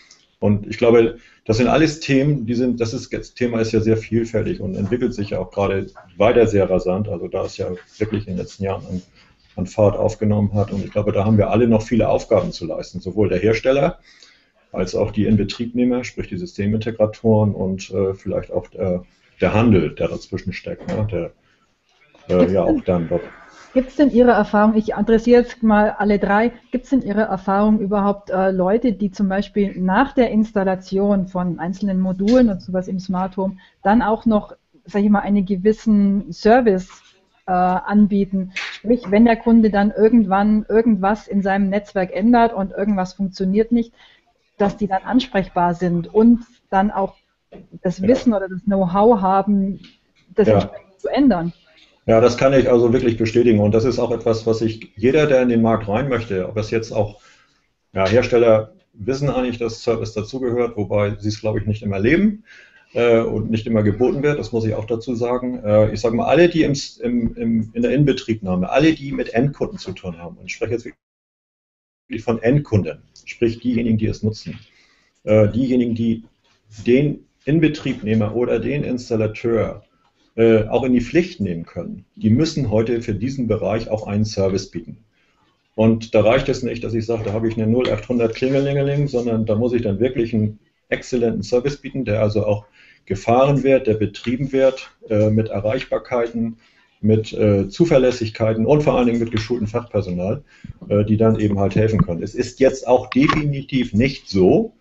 Und 0.41 0.67
ich 0.67 0.79
glaube, 0.79 1.19
das 1.45 1.59
sind 1.59 1.69
alles 1.69 2.01
Themen, 2.01 2.47
die 2.47 2.55
sind, 2.55 2.81
das 2.81 2.95
ist, 2.95 3.13
das 3.13 3.35
Thema 3.35 3.61
ist 3.61 3.73
ja 3.73 3.81
sehr 3.81 3.99
vielfältig 3.99 4.61
und 4.61 4.75
entwickelt 4.75 5.15
sich 5.15 5.31
ja 5.31 5.39
auch 5.39 5.51
gerade 5.51 5.87
weiter 6.17 6.47
sehr 6.47 6.69
rasant. 6.69 7.09
Also 7.09 7.29
da 7.29 7.45
es 7.45 7.59
ja 7.59 7.69
wirklich 7.99 8.27
in 8.27 8.35
den 8.35 8.39
letzten 8.39 8.65
Jahren 8.65 8.87
an, 8.87 9.03
an 9.57 9.67
Fahrt 9.67 9.97
aufgenommen 9.97 10.55
hat. 10.55 10.73
Und 10.73 10.83
ich 10.83 10.93
glaube, 10.93 11.13
da 11.13 11.27
haben 11.27 11.37
wir 11.37 11.51
alle 11.51 11.69
noch 11.69 11.83
viele 11.83 12.09
Aufgaben 12.09 12.53
zu 12.53 12.65
leisten. 12.65 13.01
Sowohl 13.01 13.29
der 13.29 13.39
Hersteller 13.39 14.01
als 14.73 14.95
auch 14.95 15.11
die 15.11 15.27
Inbetriebnehmer, 15.27 16.05
sprich 16.05 16.29
die 16.29 16.39
Systemintegratoren 16.39 17.55
und 17.55 17.91
äh, 17.91 18.15
vielleicht 18.15 18.51
auch 18.51 18.69
der, 18.69 19.05
der, 19.41 19.53
Handel, 19.53 19.95
der 19.95 20.09
dazwischen 20.09 20.55
steckt, 20.55 20.89
ne? 20.89 21.07
der 21.11 21.33
äh, 22.35 22.51
ja 22.51 22.63
auch 22.63 22.81
dann 22.83 23.09
dort 23.09 23.23
Gibt 23.73 23.91
es 23.91 23.97
denn 23.97 24.11
Ihre 24.11 24.33
Erfahrung, 24.33 24.75
ich 24.75 24.97
adressiere 24.97 25.43
jetzt 25.43 25.63
mal 25.63 25.95
alle 25.99 26.19
drei, 26.19 26.51
gibt 26.73 26.85
es 26.85 26.91
denn 26.91 27.03
Ihre 27.03 27.23
Erfahrung 27.23 27.79
überhaupt 27.79 28.31
äh, 28.31 28.51
Leute, 28.51 28.93
die 28.93 29.13
zum 29.13 29.29
Beispiel 29.29 29.79
nach 29.79 30.13
der 30.13 30.31
Installation 30.31 31.29
von 31.29 31.61
einzelnen 31.61 32.01
Modulen 32.01 32.51
und 32.51 32.63
sowas 32.63 32.89
im 32.89 32.99
Smart 32.99 33.37
Home 33.37 33.59
dann 33.83 34.03
auch 34.03 34.27
noch, 34.27 34.55
sage 34.87 35.05
ich 35.05 35.11
mal, 35.11 35.21
einen 35.21 35.47
gewissen 35.47 36.33
Service 36.33 36.89
äh, 37.47 37.53
anbieten? 37.53 38.53
Sprich, 38.55 39.09
wenn 39.09 39.25
der 39.25 39.37
Kunde 39.37 39.71
dann 39.71 39.93
irgendwann 39.93 40.67
irgendwas 40.69 41.29
in 41.29 41.43
seinem 41.43 41.69
Netzwerk 41.69 42.13
ändert 42.13 42.53
und 42.53 42.73
irgendwas 42.73 43.13
funktioniert 43.13 43.71
nicht, 43.71 43.95
dass 44.59 44.77
die 44.77 44.89
dann 44.89 45.05
ansprechbar 45.05 45.75
sind 45.75 46.13
und 46.13 46.45
dann 46.71 46.91
auch 46.91 47.15
das 47.83 48.03
Wissen 48.03 48.35
oder 48.35 48.49
das 48.49 48.63
Know-how 48.65 49.21
haben, 49.21 49.81
das 50.35 50.49
ja. 50.49 50.55
entsprechend 50.55 51.01
zu 51.01 51.09
ändern. 51.09 51.53
Ja, 52.11 52.21
das 52.21 52.37
kann 52.37 52.53
ich 52.55 52.69
also 52.69 52.93
wirklich 52.93 53.17
bestätigen. 53.17 53.61
Und 53.61 53.73
das 53.73 53.85
ist 53.85 54.01
auch 54.01 54.11
etwas, 54.11 54.45
was 54.45 54.63
ich 54.63 54.91
jeder, 54.97 55.29
der 55.29 55.43
in 55.43 55.49
den 55.49 55.63
Markt 55.63 55.87
rein 55.87 56.09
möchte, 56.09 56.49
ob 56.49 56.57
es 56.57 56.73
jetzt 56.73 56.91
auch 56.91 57.21
ja, 57.93 58.05
Hersteller 58.05 58.75
wissen 58.95 59.31
eigentlich, 59.31 59.59
dass 59.59 59.85
Service 59.85 60.13
dazugehört, 60.13 60.77
wobei 60.77 61.15
sie 61.21 61.29
es, 61.29 61.39
glaube 61.41 61.61
ich, 61.61 61.67
nicht 61.67 61.85
immer 61.85 62.01
leben 62.01 62.43
äh, 62.95 63.21
und 63.21 63.49
nicht 63.53 63.65
immer 63.69 63.85
geboten 63.85 64.25
wird. 64.25 64.41
Das 64.41 64.51
muss 64.51 64.65
ich 64.65 64.75
auch 64.75 64.87
dazu 64.87 65.15
sagen. 65.15 65.63
Äh, 65.63 65.93
ich 65.93 66.01
sage 66.01 66.17
mal, 66.17 66.27
alle, 66.27 66.49
die 66.49 66.65
im, 66.65 66.73
im, 67.01 67.37
im, 67.37 67.71
in 67.75 67.83
der 67.83 67.93
Inbetriebnahme, 67.93 68.69
alle, 68.69 68.93
die 68.93 69.13
mit 69.13 69.33
Endkunden 69.33 69.79
zu 69.79 69.93
tun 69.93 70.19
haben, 70.19 70.37
und 70.37 70.47
ich 70.47 70.55
spreche 70.55 70.73
jetzt 70.73 70.87
wirklich 70.87 72.25
von 72.25 72.43
Endkunden, 72.43 73.05
sprich 73.25 73.61
diejenigen, 73.61 73.99
die 73.99 74.07
es 74.07 74.25
nutzen, 74.25 74.59
äh, 75.23 75.47
diejenigen, 75.47 75.95
die 75.95 76.25
den 76.85 77.29
Inbetriebnehmer 77.45 78.35
oder 78.35 78.59
den 78.59 78.83
Installateur 78.83 79.85
äh, 80.37 80.65
auch 80.69 80.85
in 80.85 80.93
die 80.93 81.01
Pflicht 81.01 81.41
nehmen 81.41 81.67
können. 81.67 82.05
Die 82.17 82.31
müssen 82.31 82.71
heute 82.71 83.03
für 83.03 83.15
diesen 83.15 83.47
Bereich 83.47 83.89
auch 83.89 84.07
einen 84.07 84.25
Service 84.25 84.71
bieten. 84.71 84.99
Und 85.75 86.15
da 86.15 86.21
reicht 86.21 86.49
es 86.49 86.63
nicht, 86.63 86.85
dass 86.85 86.95
ich 86.95 87.07
sage, 87.07 87.25
da 87.25 87.33
habe 87.33 87.49
ich 87.49 87.61
eine 87.61 87.67
0800 87.67 88.35
Klingelingeling, 88.35 89.09
sondern 89.09 89.47
da 89.47 89.55
muss 89.55 89.73
ich 89.73 89.83
dann 89.83 90.01
wirklich 90.01 90.35
einen 90.35 90.59
exzellenten 90.89 91.43
Service 91.43 91.79
bieten, 91.79 92.05
der 92.05 92.21
also 92.21 92.45
auch 92.45 92.67
gefahren 93.07 93.63
wird, 93.63 93.87
der 93.87 93.95
betrieben 93.95 94.53
wird 94.53 94.91
äh, 95.09 95.31
mit 95.31 95.49
Erreichbarkeiten, 95.49 96.59
mit 97.01 97.33
äh, 97.33 97.69
Zuverlässigkeiten 97.69 98.67
und 98.67 98.83
vor 98.83 98.95
allen 98.95 99.07
Dingen 99.07 99.21
mit 99.21 99.31
geschultem 99.31 99.67
Fachpersonal, 99.67 100.43
äh, 100.89 101.05
die 101.05 101.17
dann 101.17 101.41
eben 101.41 101.59
halt 101.59 101.75
helfen 101.75 102.03
können. 102.03 102.23
Es 102.23 102.35
ist 102.35 102.61
jetzt 102.61 102.87
auch 102.87 103.09
definitiv 103.09 103.95
nicht 103.95 104.29
so, 104.29 104.75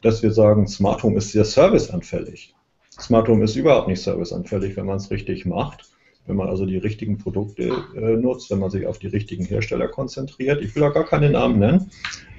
dass 0.00 0.22
wir 0.22 0.32
sagen, 0.32 0.66
Smart 0.66 1.02
Home 1.02 1.18
ist 1.18 1.32
sehr 1.32 1.44
serviceanfällig. 1.44 2.54
Smart 3.00 3.28
Home 3.28 3.44
ist 3.44 3.56
überhaupt 3.56 3.88
nicht 3.88 4.02
serviceanfällig, 4.02 4.76
wenn 4.76 4.86
man 4.86 4.96
es 4.96 5.10
richtig 5.10 5.46
macht. 5.46 5.90
Wenn 6.26 6.36
man 6.36 6.48
also 6.48 6.66
die 6.66 6.76
richtigen 6.76 7.16
Produkte 7.16 7.70
äh, 7.96 8.16
nutzt, 8.16 8.50
wenn 8.50 8.58
man 8.58 8.70
sich 8.70 8.86
auf 8.86 8.98
die 8.98 9.06
richtigen 9.06 9.44
Hersteller 9.46 9.88
konzentriert. 9.88 10.62
Ich 10.62 10.74
will 10.76 10.82
auch 10.82 10.92
gar 10.92 11.06
keine 11.06 11.30
Namen 11.30 11.58
nennen, 11.58 11.90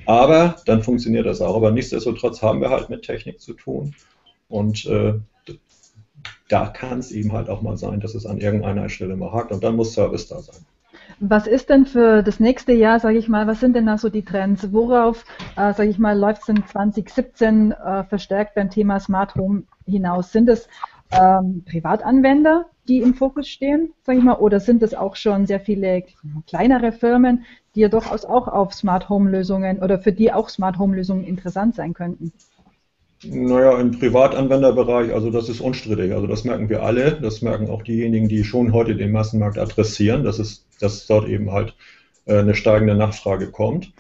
aber 0.06 0.58
dann 0.66 0.84
funktioniert 0.84 1.26
das 1.26 1.42
auch. 1.42 1.56
Aber 1.56 1.72
nichtsdestotrotz 1.72 2.42
haben 2.44 2.62
wir 2.62 2.70
halt 2.70 2.90
mit 2.90 3.02
Technik 3.02 3.42
zu 3.42 3.54
tun 3.54 3.96
und 4.48 4.86
äh, 4.86 5.16
da 6.50 6.68
kann 6.68 7.00
es 7.00 7.12
eben 7.12 7.32
halt 7.32 7.50
auch 7.50 7.62
mal 7.62 7.78
sein, 7.78 8.00
dass 8.00 8.16
es 8.16 8.26
an 8.26 8.40
irgendeiner 8.40 8.90
Stelle 8.90 9.16
mal 9.16 9.32
hakt 9.32 9.52
und 9.52 9.64
dann 9.64 9.76
muss 9.76 9.94
Service 9.94 10.28
da 10.28 10.40
sein. 10.40 10.66
Was 11.20 11.48
ist 11.48 11.70
denn 11.70 11.86
für 11.86 12.24
das 12.24 12.40
nächste 12.40 12.72
Jahr, 12.72 13.00
sage 13.00 13.18
ich 13.18 13.28
mal, 13.28 13.46
was 13.46 13.60
sind 13.60 13.76
denn 13.76 13.88
da 13.88 13.98
so 13.98 14.10
die 14.10 14.24
Trends? 14.24 14.72
Worauf, 14.72 15.26
äh, 15.58 15.74
sage 15.74 15.90
ich 15.90 16.00
mal, 16.00 16.18
läuft 16.18 16.44
es 16.44 16.50
in 16.50 16.66
2017 16.66 17.72
äh, 17.72 18.04
verstärkt 18.06 18.56
beim 18.56 18.70
Thema 18.70 19.00
Smart 19.00 19.36
Home 19.36 19.64
hinaus? 19.86 20.32
Sind 20.32 20.48
es 20.48 20.70
ähm, 21.12 21.64
Privatanwender, 21.70 22.68
die 22.88 23.00
im 23.00 23.14
Fokus 23.14 23.48
stehen, 23.48 23.94
sage 24.04 24.20
ich 24.20 24.24
mal, 24.24 24.36
oder 24.36 24.60
sind 24.60 24.82
es 24.82 24.94
auch 24.94 25.16
schon 25.16 25.46
sehr 25.46 25.60
viele 25.60 26.04
kleinere 26.48 26.92
Firmen, 26.92 27.46
die 27.76 27.82
ja 27.82 27.90
durchaus 27.90 28.26
auch 28.26 28.48
auf 28.48 28.74
Smart 28.74 29.10
Home 29.10 29.30
Lösungen 29.30 29.80
oder 29.80 30.00
für 30.00 30.14
die 30.14 30.32
auch 30.32 30.50
Smart 30.50 30.78
Home 30.78 30.96
Lösungen 30.96 31.24
interessant 31.24 31.76
sein 31.76 31.94
könnten? 31.94 32.32
Naja, 33.24 33.78
im 33.80 34.00
Privatanwenderbereich, 34.00 35.14
also 35.14 35.30
das 35.30 35.50
ist 35.50 35.60
unstrittig. 35.60 36.14
Also 36.14 36.26
das 36.26 36.46
merken 36.46 36.70
wir 36.70 36.84
alle. 36.84 37.20
Das 37.20 37.42
merken 37.42 37.70
auch 37.70 37.84
diejenigen, 37.84 38.30
die 38.30 38.44
schon 38.44 38.72
heute 38.72 38.96
den 38.96 39.12
Massenmarkt 39.12 39.58
adressieren, 39.58 40.24
dass, 40.24 40.40
es, 40.40 40.66
dass 40.80 41.06
dort 41.06 41.28
eben 41.28 41.52
halt 41.52 41.76
äh, 42.26 42.38
eine 42.38 42.56
steigende 42.56 42.96
Nachfrage 42.96 43.52
kommt. 43.52 43.92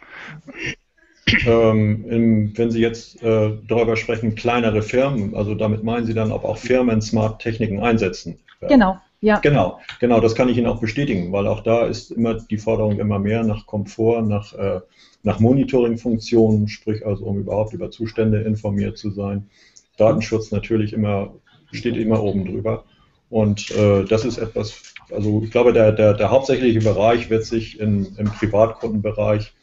Ähm, 1.45 2.05
im, 2.09 2.57
wenn 2.57 2.71
Sie 2.71 2.79
jetzt 2.79 3.21
äh, 3.21 3.51
darüber 3.67 3.97
sprechen, 3.97 4.35
kleinere 4.35 4.81
Firmen, 4.81 5.35
also 5.35 5.53
damit 5.53 5.83
meinen 5.83 6.05
Sie 6.05 6.13
dann, 6.13 6.31
ob 6.31 6.43
auch 6.45 6.57
Firmen 6.57 7.01
Smart-Techniken 7.01 7.79
einsetzen? 7.81 8.39
Genau, 8.61 8.99
ja. 9.21 9.39
Genau, 9.39 9.79
genau, 9.99 10.19
das 10.19 10.35
kann 10.35 10.49
ich 10.49 10.57
Ihnen 10.57 10.67
auch 10.67 10.79
bestätigen, 10.79 11.31
weil 11.31 11.47
auch 11.47 11.61
da 11.61 11.85
ist 11.85 12.11
immer 12.11 12.35
die 12.35 12.57
Forderung 12.57 12.99
immer 12.99 13.19
mehr 13.19 13.43
nach 13.43 13.65
Komfort, 13.65 14.21
nach 14.23 14.53
äh, 14.53 14.81
nach 15.23 15.39
Monitoring-Funktionen, 15.39 16.67
sprich 16.67 17.05
also 17.05 17.25
um 17.25 17.39
überhaupt 17.39 17.73
über 17.73 17.91
Zustände 17.91 18.41
informiert 18.41 18.97
zu 18.97 19.11
sein. 19.11 19.49
Datenschutz 19.97 20.51
natürlich 20.51 20.93
immer, 20.93 21.33
steht 21.71 21.97
immer 21.97 22.23
oben 22.23 22.45
drüber. 22.45 22.85
Und 23.29 23.69
äh, 23.71 24.05
das 24.05 24.25
ist 24.25 24.37
etwas, 24.37 24.93
also 25.11 25.41
ich 25.43 25.51
glaube, 25.51 25.73
der, 25.73 25.91
der, 25.91 26.13
der 26.13 26.31
hauptsächliche 26.31 26.79
Bereich 26.79 27.29
wird 27.29 27.43
sich 27.43 27.79
in, 27.79 28.15
im 28.17 28.25
Privatkundenbereich 28.31 29.53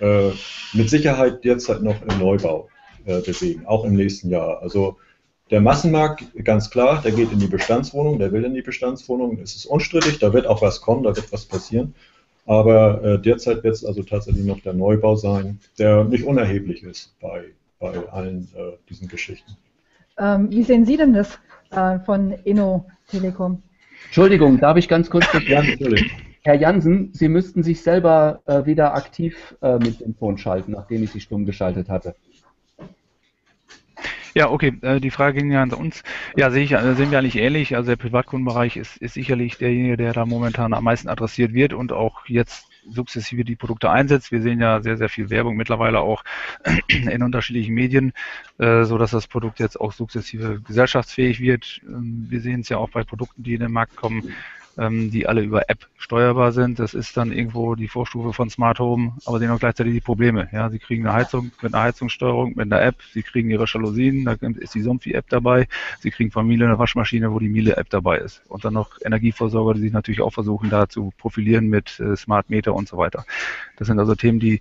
äh, 0.00 0.30
mit 0.72 0.90
Sicherheit 0.90 1.44
derzeit 1.44 1.82
noch 1.82 2.02
im 2.02 2.18
Neubau 2.18 2.68
äh, 3.04 3.20
bewegen, 3.20 3.66
auch 3.66 3.84
im 3.84 3.94
nächsten 3.94 4.30
Jahr. 4.30 4.60
Also 4.62 4.96
der 5.50 5.60
Massenmarkt, 5.60 6.24
ganz 6.44 6.70
klar, 6.70 7.00
der 7.02 7.12
geht 7.12 7.32
in 7.32 7.38
die 7.38 7.46
Bestandswohnung, 7.46 8.18
der 8.18 8.32
will 8.32 8.44
in 8.44 8.54
die 8.54 8.62
Bestandswohnung. 8.62 9.38
Es 9.42 9.54
ist 9.54 9.66
unstrittig, 9.66 10.18
da 10.18 10.32
wird 10.32 10.46
auch 10.46 10.62
was 10.62 10.80
kommen, 10.80 11.04
da 11.04 11.14
wird 11.14 11.32
was 11.32 11.44
passieren. 11.44 11.94
Aber 12.46 13.02
äh, 13.02 13.18
derzeit 13.20 13.64
wird 13.64 13.74
es 13.74 13.84
also 13.84 14.02
tatsächlich 14.02 14.44
noch 14.44 14.60
der 14.60 14.72
Neubau 14.72 15.16
sein, 15.16 15.58
der 15.78 16.04
nicht 16.04 16.24
unerheblich 16.24 16.82
ist 16.82 17.14
bei, 17.20 17.44
bei 17.78 18.08
allen 18.10 18.48
äh, 18.56 18.72
diesen 18.88 19.08
Geschichten. 19.08 19.56
Ähm, 20.18 20.50
wie 20.50 20.62
sehen 20.62 20.84
Sie 20.84 20.96
denn 20.96 21.12
das 21.12 21.38
äh, 21.70 21.98
von 22.00 22.32
Inno 22.44 22.86
Telekom? 23.08 23.62
Entschuldigung, 24.06 24.58
darf 24.60 24.76
ich 24.76 24.88
ganz 24.88 25.10
kurz? 25.10 25.26
Ja, 25.46 25.62
natürlich. 25.62 26.10
Herr 26.42 26.54
Jansen, 26.54 27.10
Sie 27.12 27.28
müssten 27.28 27.64
sich 27.64 27.82
selber 27.82 28.40
äh, 28.46 28.64
wieder 28.66 28.94
aktiv 28.94 29.56
äh, 29.62 29.78
mit 29.78 30.00
dem 30.00 30.14
Phone 30.14 30.38
schalten, 30.38 30.72
nachdem 30.72 31.02
ich 31.02 31.10
Sie 31.10 31.20
stumm 31.20 31.44
geschaltet 31.44 31.88
hatte. 31.88 32.14
Ja, 34.36 34.50
okay, 34.50 34.74
äh, 34.82 35.00
die 35.00 35.10
Frage 35.10 35.38
ging 35.38 35.50
ja 35.50 35.62
an 35.62 35.72
uns. 35.72 36.02
Ja, 36.36 36.50
sehe 36.50 36.62
ich, 36.62 36.72
äh, 36.72 36.94
sehen 36.94 37.10
wir 37.10 37.18
eigentlich 37.18 37.36
ähnlich. 37.36 37.74
Also 37.74 37.88
der 37.88 37.96
Privatkundenbereich 37.96 38.76
ist, 38.76 38.98
ist 38.98 39.14
sicherlich 39.14 39.56
derjenige, 39.56 39.96
der 39.96 40.12
da 40.12 40.26
momentan 40.26 40.74
am 40.74 40.84
meisten 40.84 41.08
adressiert 41.08 41.54
wird 41.54 41.72
und 41.72 41.90
auch 41.90 42.26
jetzt 42.26 42.68
sukzessive 42.86 43.44
die 43.44 43.56
Produkte 43.56 43.88
einsetzt. 43.90 44.32
Wir 44.32 44.42
sehen 44.42 44.60
ja 44.60 44.82
sehr, 44.82 44.98
sehr 44.98 45.08
viel 45.08 45.30
Werbung 45.30 45.56
mittlerweile 45.56 46.00
auch 46.00 46.22
in 46.88 47.22
unterschiedlichen 47.22 47.74
Medien, 47.74 48.12
äh, 48.58 48.84
so 48.84 48.98
dass 48.98 49.12
das 49.12 49.26
Produkt 49.26 49.58
jetzt 49.58 49.80
auch 49.80 49.92
sukzessive 49.92 50.60
gesellschaftsfähig 50.60 51.40
wird. 51.40 51.80
Ähm, 51.88 52.26
wir 52.28 52.42
sehen 52.42 52.60
es 52.60 52.68
ja 52.68 52.76
auch 52.76 52.90
bei 52.90 53.04
Produkten, 53.04 53.42
die 53.42 53.54
in 53.54 53.60
den 53.60 53.72
Markt 53.72 53.96
kommen, 53.96 54.34
ähm, 54.78 55.10
die 55.10 55.26
alle 55.26 55.42
über 55.42 55.68
App 55.70 55.86
steuerbar 55.98 56.52
sind. 56.52 56.78
Das 56.78 56.94
ist 56.94 57.16
dann 57.16 57.32
irgendwo 57.32 57.74
die 57.74 57.88
Vorstufe 57.88 58.32
von 58.32 58.50
Smart 58.50 58.78
Home, 58.78 59.14
aber 59.24 59.38
sie 59.38 59.46
haben 59.46 59.54
auch 59.54 59.60
gleichzeitig 59.60 59.94
die 59.94 60.00
Probleme. 60.00 60.48
Ja, 60.52 60.70
sie 60.70 60.78
kriegen 60.78 61.06
eine 61.06 61.14
Heizung 61.14 61.50
mit 61.62 61.74
einer 61.74 61.84
Heizungssteuerung, 61.84 62.54
mit 62.56 62.72
einer 62.72 62.82
App, 62.82 62.96
sie 63.12 63.22
kriegen 63.22 63.50
ihre 63.50 63.64
Jalousien, 63.66 64.24
da 64.24 64.36
ist 64.58 64.74
die 64.74 64.82
Somfy-App 64.82 65.28
dabei, 65.28 65.68
sie 66.00 66.10
kriegen 66.10 66.30
von 66.30 66.46
Miele 66.46 66.66
eine 66.66 66.78
Waschmaschine, 66.78 67.32
wo 67.32 67.38
die 67.38 67.48
Miele-App 67.48 67.90
dabei 67.90 68.18
ist. 68.18 68.42
Und 68.48 68.64
dann 68.64 68.74
noch 68.74 68.90
Energieversorger, 69.04 69.74
die 69.74 69.80
sich 69.80 69.92
natürlich 69.92 70.20
auch 70.20 70.32
versuchen, 70.32 70.70
da 70.70 70.88
zu 70.88 71.12
profilieren 71.18 71.68
mit 71.68 71.98
äh, 72.00 72.16
Smart 72.16 72.50
Meter 72.50 72.74
und 72.74 72.88
so 72.88 72.96
weiter. 72.96 73.24
Das 73.76 73.88
sind 73.88 73.98
also 73.98 74.14
Themen, 74.14 74.40
die 74.40 74.60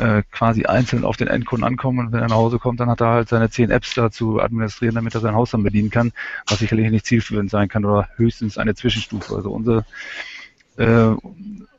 äh, 0.00 0.22
quasi 0.30 0.64
einzeln 0.64 1.04
auf 1.04 1.16
den 1.16 1.28
Endkunden 1.28 1.66
ankommen 1.66 1.98
und 1.98 2.12
wenn 2.12 2.20
er 2.20 2.28
nach 2.28 2.36
Hause 2.36 2.58
kommt, 2.58 2.80
dann 2.80 2.88
hat 2.88 3.00
er 3.00 3.08
halt 3.08 3.28
seine 3.28 3.50
zehn 3.50 3.70
Apps 3.70 3.94
da 3.94 4.10
zu 4.10 4.40
administrieren, 4.40 4.94
damit 4.94 5.14
er 5.14 5.20
sein 5.20 5.34
Haus 5.34 5.50
dann 5.50 5.62
bedienen 5.62 5.90
kann, 5.90 6.12
was 6.48 6.58
sicherlich 6.58 6.90
nicht 6.90 7.06
zielführend 7.06 7.50
sein 7.50 7.68
kann 7.68 7.84
oder 7.84 8.08
höchstens 8.16 8.58
eine 8.58 8.74
Zwischenstufe. 8.74 9.34
Also 9.34 9.50
unsere 9.50 9.84
äh, 10.76 11.14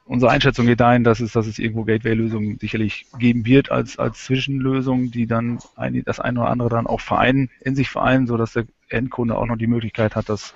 unsere 0.06 0.32
Einschätzung 0.32 0.66
geht 0.66 0.82
dahin, 0.82 1.04
dass 1.04 1.22
es, 1.22 1.32
dass 1.32 1.48
es 1.48 1.58
irgendwo 1.58 1.86
Gateway-Lösungen 1.86 2.60
sicherlich 2.60 3.06
geben 3.18 3.46
wird 3.46 3.72
als, 3.72 3.98
als 3.98 4.26
Zwischenlösung, 4.26 5.10
die 5.10 5.26
dann 5.26 5.60
ein, 5.78 6.04
das 6.06 6.20
eine 6.20 6.42
oder 6.42 6.50
andere 6.50 6.70
dann 6.70 6.86
auch 6.86 7.00
vereinen, 7.00 7.50
in 7.62 7.76
sich 7.76 7.90
vereinen, 7.90 8.28
sodass 8.28 8.54
der 8.54 8.66
Endkunde 8.90 9.38
auch 9.38 9.46
noch 9.46 9.56
die 9.56 9.68
Möglichkeit 9.68 10.16
hat, 10.16 10.28
das 10.28 10.54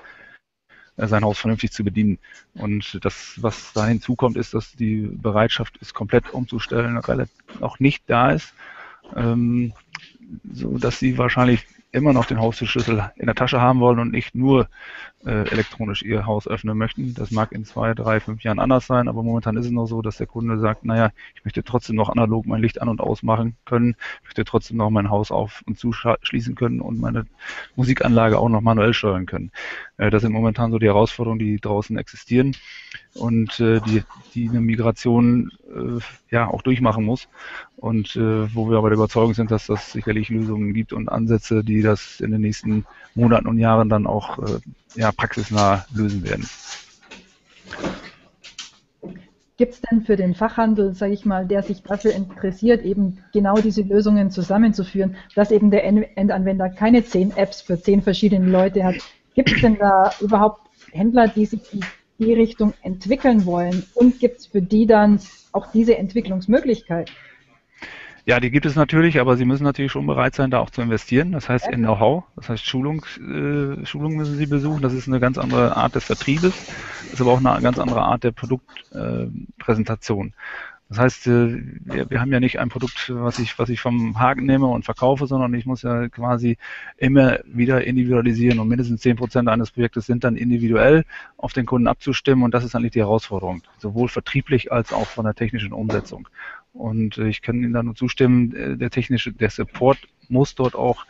sein 0.98 1.24
Haus 1.24 1.40
vernünftig 1.40 1.72
zu 1.72 1.84
bedienen. 1.84 2.20
Und 2.54 3.00
das, 3.04 3.42
was 3.42 3.74
da 3.74 3.86
hinzukommt, 3.88 4.38
ist, 4.38 4.54
dass 4.54 4.74
die 4.74 5.10
Bereitschaft, 5.12 5.78
es 5.82 5.94
komplett 5.94 6.34
umzustellen, 6.34 7.00
auch 7.62 7.80
nicht 7.80 8.04
da 8.08 8.32
ist, 8.32 8.54
ähm, 9.16 9.74
so 10.52 10.78
dass 10.78 11.00
sie 11.00 11.18
wahrscheinlich 11.18 11.66
immer 11.96 12.14
noch 12.14 12.25
den 12.25 12.40
Haustürschlüssel 12.40 13.12
in 13.16 13.25
der 13.25 13.36
Tasche 13.36 13.62
haben 13.62 13.80
wollen 13.80 14.00
und 14.00 14.12
nicht 14.12 14.36
nur 14.36 14.68
äh, 15.25 15.50
elektronisch 15.50 16.04
ihr 16.04 16.25
Haus 16.25 16.48
öffnen 16.48 16.78
möchten. 16.78 17.14
Das 17.14 17.32
mag 17.32 17.52
in 17.52 17.66
zwei, 17.66 17.94
drei, 17.94 18.20
fünf 18.20 18.44
Jahren 18.44 18.60
anders 18.60 18.86
sein, 18.86 19.08
aber 19.08 19.24
momentan 19.24 19.58
ist 19.58 19.66
es 19.66 19.72
noch 19.72 19.88
so, 19.88 20.02
dass 20.02 20.18
der 20.18 20.28
Kunde 20.28 20.60
sagt, 20.60 20.86
naja, 20.86 21.12
ich 21.36 21.46
möchte 21.46 21.64
trotzdem 21.64 21.96
noch 21.96 22.10
analog 22.10 22.46
mein 22.46 22.62
Licht 22.62 22.82
an 22.82 22.90
und 22.90 23.02
ausmachen 23.02 23.56
können, 23.66 23.96
möchte 24.24 24.44
trotzdem 24.46 24.78
noch 24.78 24.90
mein 24.90 25.10
Haus 25.10 25.32
auf 25.32 25.64
und 25.66 25.80
zuschließen 25.80 26.56
können 26.56 26.82
und 26.82 27.00
meine 27.00 27.25
Musikanlage 27.75 28.38
auch 28.38 28.50
noch 28.50 28.62
manuell 28.62 28.94
steuern 28.94 29.25
können. 29.25 29.52
Äh, 29.98 30.10
das 30.10 30.22
sind 30.22 30.34
momentan 30.34 30.72
so 30.72 30.80
die 30.80 30.88
Herausforderungen, 30.88 31.40
die 31.40 31.58
draußen 31.60 31.98
existieren 31.98 32.56
und 33.15 33.60
äh, 33.60 33.79
die, 33.81 34.03
die 34.34 34.50
eine 34.50 34.62
Migration 34.62 35.51
äh, 35.74 36.00
ja 36.29 36.48
auch 36.48 36.62
durchmachen 36.62 37.03
muss 37.03 37.27
und 37.77 38.15
äh, 38.15 38.53
wo 38.53 38.69
wir 38.69 38.77
aber 38.77 38.89
der 38.89 38.98
Überzeugung 38.98 39.34
sind, 39.34 39.51
dass 39.51 39.67
das 39.67 39.91
sicherlich 39.91 40.29
Lösungen 40.29 40.74
gibt 40.74 40.93
und 40.93 41.10
Ansätze, 41.10 41.63
die 41.63 41.81
das 41.81 42.19
in 42.19 42.31
den 42.31 42.41
nächsten 42.41 42.86
Monaten 43.13 43.48
und 43.48 43.57
Jahren 43.57 43.89
dann 43.89 44.07
auch 44.07 44.39
äh, 44.39 44.60
ja, 44.95 45.12
praxisnah 45.12 45.86
lösen 45.93 46.24
werden. 46.24 46.48
Gibt 49.57 49.74
es 49.74 49.81
denn 49.81 50.01
für 50.01 50.17
den 50.17 50.36
Fachhandel, 50.36 50.93
sage 50.93 51.13
ich 51.13 51.25
mal, 51.25 51.45
der 51.45 51.63
sich 51.63 51.81
dafür 51.81 52.13
interessiert, 52.13 52.84
eben 52.84 53.19
genau 53.31 53.55
diese 53.55 53.84
Lösungen 53.84 54.29
zusammenzuführen, 54.29 55.15
dass 55.34 55.51
eben 55.51 55.72
der 55.72 55.86
Endanwender 55.86 56.69
keine 56.69 57.05
zehn 57.05 57.31
Apps 57.38 57.62
für 57.62 57.81
zehn 57.81 58.01
verschiedene 58.01 58.50
Leute 58.50 58.84
hat? 58.84 58.95
Gibt 59.34 59.53
es 59.53 59.62
denn 59.62 59.77
da 59.77 60.12
überhaupt 60.19 60.62
Händler, 60.91 61.29
die 61.29 61.45
sich 61.45 61.62
die 62.17 62.34
Richtung 62.34 62.74
entwickeln 62.81 63.45
wollen? 63.45 63.86
Und 63.93 64.19
gibt 64.19 64.39
es 64.39 64.48
für 64.48 64.62
die 64.62 64.86
dann 64.86 65.19
auch 65.51 65.72
diese 65.72 65.98
Entwicklungsmöglichkeit? 65.98 67.12
Ja, 68.27 68.39
die 68.39 68.50
gibt 68.50 68.65
es 68.65 68.75
natürlich, 68.75 69.19
aber 69.19 69.38
Sie 69.38 69.45
müssen 69.45 69.65
natürlich 69.65 69.91
schon 69.91 70.07
bereit 70.07 70.34
sein, 70.34 70.50
da 70.50 70.60
auch 70.60 70.72
zu 70.72 70.81
investieren. 70.81 71.31
Das 71.31 71.48
heißt 71.48 71.67
in 71.67 71.81
Know-how, 71.84 72.24
das 72.36 72.50
heißt 72.50 72.65
Schulung, 72.65 73.05
äh, 73.17 73.86
Schulung 73.86 74.15
müssen 74.15 74.36
Sie 74.36 74.48
besuchen. 74.48 74.81
Das 74.81 74.93
ist 74.93 75.07
eine 75.07 75.19
ganz 75.19 75.38
andere 75.38 75.77
Art 75.77 75.93
des 75.93 76.05
Vertriebes, 76.05 76.55
das 77.03 77.13
ist 77.13 77.22
aber 77.22 77.34
auch 77.34 77.45
eine 77.45 77.62
ganz 77.62 77.77
andere 77.77 78.01
Art 78.01 78.24
der 78.24 78.31
Produktpräsentation. 78.31 80.29
Äh, 80.29 80.31
das 80.89 81.00
heißt, 81.00 81.27
äh, 81.27 81.62
wir, 81.84 82.10
wir 82.10 82.22
haben 82.22 82.32
ja 82.32 82.39
nicht 82.39 82.60
ein 82.60 82.70
Produkt, 82.70 83.12
was 83.13 83.39
ich, 83.39 83.58
was 83.58 83.70
ich 83.70 83.82
vom 83.82 84.20
Haken 84.20 84.46
nehme 84.46 84.68
und 84.68 84.86
verkaufe, 84.86 85.25
sondern 85.25 85.54
ich 85.56 85.65
muss 85.65 85.82
ja 85.82 86.10
quasi 86.10 86.58
immer 86.98 87.39
wieder 87.46 87.84
individualisieren 87.84 88.60
und 88.60 88.68
mindestens 88.68 89.01
zehn 89.01 89.15
Prozent 89.15 89.50
eines 89.50 89.72
Projektes 89.72 90.06
sind 90.06 90.24
dann 90.24 90.36
individuell 90.36 91.04
auf 91.38 91.54
den 91.54 91.65
Kunden 91.65 91.88
abzustimmen 91.88 92.44
und 92.44 92.54
das 92.54 92.63
ist 92.63 92.75
eigentlich 92.75 92.92
die 92.92 93.00
Herausforderung, 93.00 93.63
sowohl 93.80 94.10
vertrieblich 94.10 94.72
als 94.72 94.94
auch 94.94 95.08
von 95.08 95.25
der 95.25 95.34
technischen 95.34 95.74
Umsetzung. 95.74 96.30
Und 96.74 97.18
äh, 97.18 97.30
ich 97.30 97.42
kann 97.42 97.56
Ihnen 97.56 97.74
da 97.74 97.82
nur 97.82 97.96
zustimmen, 97.96 98.54
äh, 98.56 98.77
der 98.77 98.92
technische, 98.92 99.32
der 99.32 99.50
Support 99.50 99.98
muss 100.30 100.54
dort 100.54 100.75
auch 100.75 101.06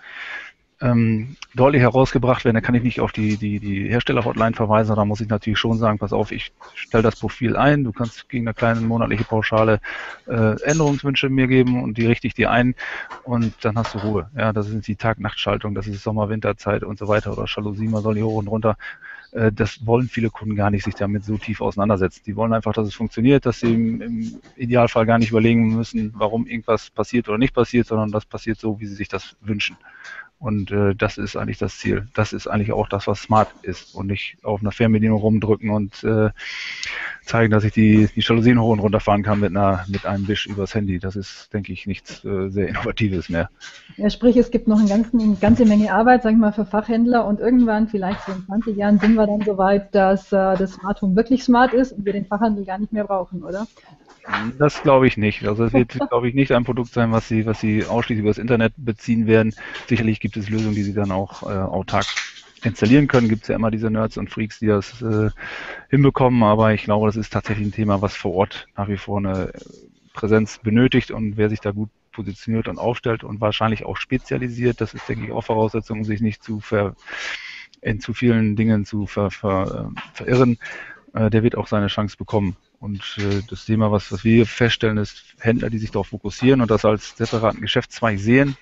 ähm, 0.82 1.38
deutlich 1.53 1.82
herausgebracht 1.82 2.44
werden. 2.44 2.55
Da 2.55 2.62
kann 2.62 2.75
ich 2.75 2.84
nicht 2.84 3.00
auf 3.00 3.12
die, 3.12 3.38
die, 3.38 3.60
die 3.60 3.88
Hersteller-Hotline 3.89 4.55
verweisen, 4.55 4.96
da 4.96 5.05
muss 5.05 5.22
ich 5.22 5.29
natürlich 5.29 5.60
schon 5.60 5.77
sagen, 5.77 6.00
pass 6.00 6.13
auf, 6.13 6.32
ich 6.32 6.51
stelle 6.75 7.03
das 7.03 7.20
Profil 7.20 7.55
ein, 7.55 7.84
du 7.84 7.91
kannst 7.91 8.27
gegen 8.29 8.48
eine 8.48 8.53
kleine 8.53 8.82
monatliche 8.82 9.24
Pauschale 9.24 9.79
äh, 10.27 10.62
Änderungswünsche 10.62 11.29
mir 11.29 11.48
geben 11.48 11.82
und 11.82 11.98
die 11.98 12.05
richte 12.05 12.27
ich 12.27 12.34
dir 12.34 12.51
ein 12.51 12.75
und 13.24 13.53
dann 13.62 13.77
hast 13.77 13.94
du 13.94 14.00
Ruhe. 14.00 14.29
Ja, 14.38 14.51
das 14.51 14.67
sind 14.67 14.86
die 14.88 14.96
Tag-Nacht-Schaltung, 14.96 15.75
das 15.75 15.88
ist 15.88 16.03
Sommer-Winterzeit 16.03 16.84
und 16.84 17.00
so 17.00 17.08
weiter 17.08 17.32
oder 17.32 17.46
Jalousie, 17.48 17.88
man 17.88 18.03
soll 18.03 18.15
hier 18.15 18.25
hoch 18.25 18.38
und 18.38 18.48
runter. 18.48 18.75
Äh, 19.36 19.51
das 19.51 19.86
wollen 19.86 20.08
viele 20.08 20.29
Kunden 20.29 20.55
gar 20.55 20.72
nicht 20.72 20.84
sich 20.84 20.96
damit 20.96 21.24
so 21.24 21.38
tief 21.38 21.62
auseinandersetzen. 21.62 22.24
Die 22.25 22.36
wollen 22.36 22.53
einfach, 22.53 22.74
dass 22.74 22.88
es 22.88 22.96
funktioniert, 22.96 23.46
dass 23.46 23.60
sie 23.60 23.74
im, 23.74 24.01
im, 24.01 24.41
Idealfall 24.55 25.05
gar 25.05 25.20
nicht 25.20 25.32
überlegen 25.32 25.75
müssen, 25.75 26.13
warum 26.15 26.48
irgendwas 26.48 26.89
passiert 26.89 27.27
oder 27.29 27.38
nicht 27.38 27.53
passiert, 27.53 27.88
sondern 27.88 28.12
das 28.12 28.25
passiert 28.25 28.60
so, 28.60 28.79
wie 28.79 28.86
sie 28.86 28.96
sich 28.96 29.10
das 29.10 29.36
wünschen. 29.41 29.77
Und 30.38 30.70
äh, 30.72 30.94
das 30.96 31.18
ist 31.18 31.38
eigentlich 31.38 31.58
das 31.58 31.77
Ziel. 31.80 32.08
Das 32.13 32.34
ist 32.34 32.48
eigentlich 32.48 32.74
auch 32.74 32.89
das, 32.89 33.08
was 33.08 33.22
smart 33.22 33.50
ist 33.62 33.96
und 33.96 34.08
nicht 34.08 34.38
auf 34.44 34.62
einer 34.62 34.72
Fernbedienung 34.72 35.20
rumdrücken 35.20 35.70
und 35.70 36.04
äh, 36.04 36.30
zeigen, 37.24 37.51
dass 37.51 37.63
ich 37.63 37.72
die, 37.72 38.08
die 38.13 38.20
Jalousien 38.20 38.60
hoch 38.60 38.70
und 38.70 38.80
runter 38.80 39.00
fahren 39.00 39.24
kann 39.24 39.39
mit, 39.39 39.51
einer, 39.51 39.86
mit 39.88 40.06
einem 40.06 40.27
Wisch 40.27 40.46
übers 40.46 40.75
Handy. 40.75 41.00
Das 41.00 41.15
ist, 41.15 41.54
denke 41.54 41.72
ich, 41.72 41.88
nichts 41.88 42.24
äh, 42.25 42.50
sehr 42.50 42.68
Innovatives 42.70 43.30
mehr. 43.30 43.50
Ja, 43.98 44.10
sprich, 44.10 44.36
es 44.36 44.51
gibt 44.51 44.68
noch 44.68 44.80
eine 44.80 44.89
ganze, 44.89 45.18
eine 45.18 45.36
ganze 45.36 45.65
Menge 45.65 45.94
Arbeit, 45.94 46.24
sag 46.24 46.34
ich 46.34 46.38
mal, 46.38 46.51
für 46.51 46.65
Fachhändler 46.65 47.25
und 47.25 47.39
irgendwann, 47.39 47.88
vielleicht 47.88 48.22
so 48.25 48.34
in 48.34 48.46
20 48.46 48.77
Jahren, 48.77 49.00
sind 49.00 49.15
wir 49.15 49.25
dann 49.25 49.42
so 49.42 49.58
weit, 49.58 49.96
dass 49.96 50.32
äh, 50.34 50.56
das 50.58 50.74
Smart 50.74 51.01
Home 51.01 51.15
wirklich 51.15 51.44
smart 51.44 51.74
ist 51.74 51.94
und 51.94 52.06
wir 52.06 52.13
den 52.13 52.25
Fachhandel 52.25 52.65
gar 52.65 52.77
nicht 52.77 52.92
mehr 52.92 53.06
brauchen, 53.06 53.42
oder? 53.44 53.68
Das 54.58 54.82
glaube 54.82 55.08
ich 55.08 55.17
nicht. 55.17 55.48
Also 55.48 55.65
es 55.65 55.74
wird, 55.74 55.98
glaube 56.10 56.27
ich, 56.27 56.36
nicht 56.36 56.51
ein 56.51 56.63
Produkt 56.63 56.91
sein, 56.91 57.12
was 57.12 57.27
Sie, 57.27 57.46
was 57.46 57.60
Sie 57.60 57.86
ausschließlich 57.86 58.22
über 58.22 58.29
das 58.29 58.38
Internet 58.38 58.74
beziehen 58.77 59.27
werden. 59.27 59.53
Sicherlich 59.88 60.20
gibt 60.20 60.38
es 60.38 60.50
Lösungen, 60.50 60.75
die 60.75 60.84
Sie 60.84 60.94
dann 60.94 61.12
auch 61.12 61.44
äh, 61.44 61.53
autark 61.53 62.05
installieren 62.63 63.08
können. 63.08 63.29
Gibt 63.29 63.44
es 63.44 63.50
ja 63.50 63.55
immer 63.55 63.72
diese 63.72 63.91
Nerds 63.91 64.17
und 64.17 64.29
Freaks, 64.29 64.60
die 64.60 64.67
das 64.67 65.01
äh, 65.01 65.29
hinbekommen, 65.89 66.44
aber 66.44 66.74
ich 66.74 66.84
glaube, 66.84 67.08
das 67.08 67.15
ist 67.15 67.32
tatsächlich 67.32 67.67
ein 67.67 67.72
Thema, 67.72 68.01
was 68.01 68.15
vor 68.15 68.34
Ort 68.34 68.67
nach 68.75 68.88
wie 68.88 68.98
vor 68.98 69.20
eine 69.20 69.51
Präsenz 70.13 70.60
benötigt 70.60 71.12
und 71.12 71.38
wer 71.38 71.50
sich 71.50 71.60
da 71.60 71.72
gut 71.72 71.89
positioniert 72.12 72.67
und 72.67 72.79
aufstellt 72.79 73.24
und 73.24 73.41
wahrscheinlich 73.41 73.86
auch 73.86 73.98
spezialisiert, 73.98 74.82
das 74.82 74.94
ist, 74.94 75.08
denke 75.08 75.25
ich, 75.25 75.32
auch 75.32 75.44
Voraussetzung, 75.44 76.05
sich 76.05 76.22
nicht 76.22 76.44
zu 76.44 76.62
ver, 76.62 76.96
in 77.82 78.00
zu 78.00 78.13
vielen 78.13 78.55
Dingen 78.55 78.86
zu 78.86 79.05
ver, 79.05 79.29
ver, 79.29 79.91
äh, 79.94 80.00
verirren, 80.13 80.58
äh, 81.15 81.29
der 81.29 81.43
wird 81.43 81.55
auch 81.55 81.67
seine 81.67 81.88
Chance 81.88 82.17
bekommen. 82.17 82.57
Und 82.79 83.17
äh, 83.17 83.41
das 83.50 83.65
Thema, 83.65 83.91
was, 83.91 84.12
was 84.12 84.24
wir 84.24 84.45
feststellen, 84.45 84.98
ist 84.98 85.36
Händler, 85.39 85.69
die 85.69 85.79
sich 85.79 85.91
darauf 85.91 86.07
fokussieren 86.07 86.62
und 86.62 86.69
das 86.69 86.86
als 86.86 87.15
separaten 87.17 87.62
Geschäftszweig 87.62 88.19
sehen 88.19 88.57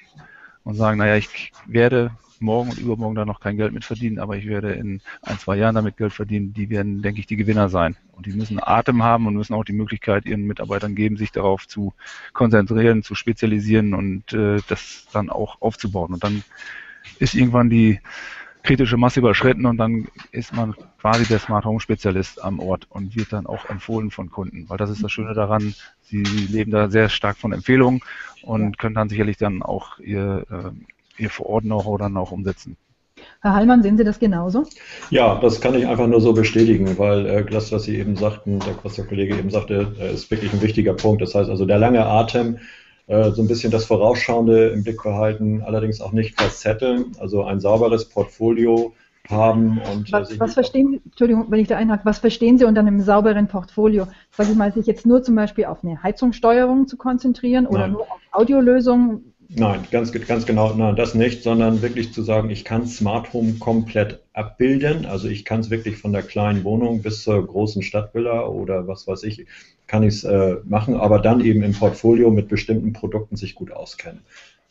und 0.63 0.75
sagen, 0.75 1.00
naja, 1.00 1.15
ich 1.15 1.51
werde 1.65 2.12
morgen 2.39 2.69
und 2.69 2.77
übermorgen 2.77 3.15
da 3.15 3.25
noch 3.25 3.39
kein 3.39 3.57
Geld 3.57 3.74
mit 3.74 3.86
verdienen, 3.86 4.19
aber 4.19 4.38
ich 4.38 4.45
werde 4.48 4.74
in 4.74 5.01
ein, 5.22 5.39
zwei 5.39 5.55
Jahren 5.55 5.75
damit 5.75 5.98
Geld 5.98 6.13
verdienen, 6.13 6.53
die 6.53 6.69
werden, 6.69 7.01
denke 7.01 7.22
ich, 7.22 7.25
die 7.25 7.38
Gewinner 7.38 7.69
sein. 7.69 7.95
Und 8.12 8.25
die 8.25 8.33
müssen 8.33 8.60
Atem 8.62 9.01
haben 9.01 9.27
und 9.27 9.36
müssen 9.36 9.53
auch 9.53 9.63
die 9.63 9.74
Möglichkeit 9.74 10.25
ihren 10.25 10.43
Mitarbeitern 10.43 10.93
geben, 10.93 11.17
sich 11.17 11.31
darauf 11.31 11.67
zu 11.67 11.93
konzentrieren, 12.33 13.01
zu 13.01 13.15
spezialisieren 13.15 13.93
und 13.93 14.33
äh, 14.33 14.60
das 14.67 15.07
dann 15.12 15.29
auch 15.29 15.62
aufzubauen. 15.62 16.13
Und 16.13 16.24
dann 16.24 16.43
ist 17.17 17.33
irgendwann 17.33 17.69
die 17.69 18.00
kritische 18.63 18.98
Masse 18.98 19.20
überschritten 19.20 19.65
und 19.65 19.77
dann 19.77 20.08
ist 20.32 20.53
man 20.55 20.74
quasi 21.00 21.25
der 21.25 21.39
Smart 21.39 21.65
Home 21.65 21.82
Spezialist 21.82 22.43
am 22.43 22.60
Ort 22.60 22.88
und 22.89 23.15
wird 23.15 23.34
dann 23.34 23.46
auch 23.46 23.70
empfohlen 23.70 24.10
von 24.10 24.32
Kunden, 24.32 24.65
weil 24.70 24.77
das 24.77 24.89
ist 24.89 25.03
das 25.03 25.12
Schöne 25.12 25.34
daran, 25.34 25.75
sie 26.01 26.24
leben 26.24 26.72
da 26.72 26.89
sehr 26.89 27.10
stark 27.10 27.38
von 27.38 27.51
Empfehlungen 27.51 28.01
und 28.41 28.77
können 28.77 28.96
dann 28.96 29.10
sicherlich 29.10 29.38
dann 29.38 29.62
auch 29.62 30.00
ihr, 30.00 30.46
äh, 30.50 31.22
ihr 31.22 31.29
Vor-Ort-Know-how 31.29 32.00
dann 32.00 32.17
auch 32.17 32.32
umsetzen. 32.32 32.77
Herr 33.41 33.53
Hallmann, 33.53 33.84
sehen 33.84 33.98
Sie 33.98 34.03
das 34.03 34.20
genauso? 34.20 34.65
Ja, 35.10 35.36
das 35.39 35.62
kann 35.62 35.75
ich 35.75 35.86
einfach 35.88 36.08
nur 36.08 36.22
so 36.22 36.34
bestätigen, 36.34 36.98
weil 36.98 37.25
äh, 37.25 37.46
das, 37.46 37.72
was 37.72 37.84
Sie 37.84 37.98
eben 37.98 38.15
sagten, 38.15 38.60
der, 38.60 38.75
was 38.84 38.96
der 38.96 39.05
Kollege 39.05 39.38
eben 39.38 39.50
sagte, 39.50 39.93
äh, 40.00 40.13
ist 40.13 40.32
wirklich 40.32 40.53
ein 40.53 40.62
wichtiger 40.62 40.93
Punkt. 40.93 41.22
Das 41.22 41.36
heißt 41.36 41.50
also, 41.50 41.65
der 41.65 41.77
lange 41.77 42.05
Atem, 42.05 42.60
äh, 43.07 43.31
so 43.31 43.41
ein 43.41 43.48
bisschen 43.48 43.72
das 43.72 43.86
Vorausschauende 43.86 44.69
im 44.69 44.83
Blick 44.83 45.03
behalten, 45.03 45.62
allerdings 45.62 46.01
auch 46.01 46.12
nicht 46.12 46.39
verzetteln, 46.39 47.12
also 47.19 47.43
ein 47.43 47.60
sauberes 47.60 48.05
Portfolio 48.05 48.93
haben 49.29 49.79
und 49.79 50.10
äh, 50.10 50.12
was, 50.12 50.39
was 50.39 50.53
verstehen 50.53 50.91
Sie, 50.91 51.01
Entschuldigung, 51.05 51.45
wenn 51.50 51.60
ich 51.60 51.67
da 51.67 51.77
einhake, 51.77 52.05
was 52.05 52.19
verstehen 52.19 52.57
Sie 52.57 52.65
unter 52.65 52.81
einem 52.81 53.00
sauberen 53.00 53.48
Portfolio? 53.48 54.07
Sag 54.31 54.50
ich 54.50 54.55
mal, 54.55 54.74
sich 54.74 54.86
jetzt 54.86 55.05
nur 55.05 55.24
zum 55.24 55.36
Beispiel 55.36 55.65
auf 55.65 55.83
eine 55.83 56.01
Heizungssteuerung 56.03 56.88
zu 56.88 56.98
konzentrieren 56.98 57.65
oder 57.65 57.79
Nein. 57.79 57.91
nur 57.93 58.01
auf 58.01 58.19
Audiolösungen? 58.31 59.33
Nein, 59.50 59.88
ganz, 59.91 60.12
ganz 60.12 60.45
genau, 60.45 60.73
nein, 60.73 60.95
das 60.95 61.15
nicht, 61.15 61.43
sondern 61.43 61.81
wirklich 61.81 62.13
zu 62.13 62.23
sagen, 62.23 62.50
ich 62.50 62.65
kann 62.65 62.88
Smart 62.88 63.33
Home 63.33 63.53
komplett 63.59 64.21
abbilden. 64.33 65.05
Also 65.05 65.27
ich 65.27 65.45
kann 65.45 65.59
es 65.59 65.69
wirklich 65.69 65.97
von 65.97 66.12
der 66.12 66.23
kleinen 66.23 66.63
Wohnung 66.63 67.01
bis 67.01 67.23
zur 67.23 67.45
großen 67.45 67.83
Stadtvilla 67.83 68.47
oder 68.47 68.88
was 68.88 69.07
weiß 69.07 69.23
ich, 69.23 69.45
kann 69.88 70.03
ich 70.03 70.15
es 70.15 70.23
äh, 70.23 70.56
machen, 70.63 70.95
aber 70.95 71.19
dann 71.19 71.41
eben 71.41 71.62
im 71.62 71.73
Portfolio 71.73 72.32
mit 72.32 72.47
bestimmten 72.47 72.93
Produkten 72.93 73.36
sich 73.36 73.53
gut 73.53 73.71
auskennen. 73.71 74.21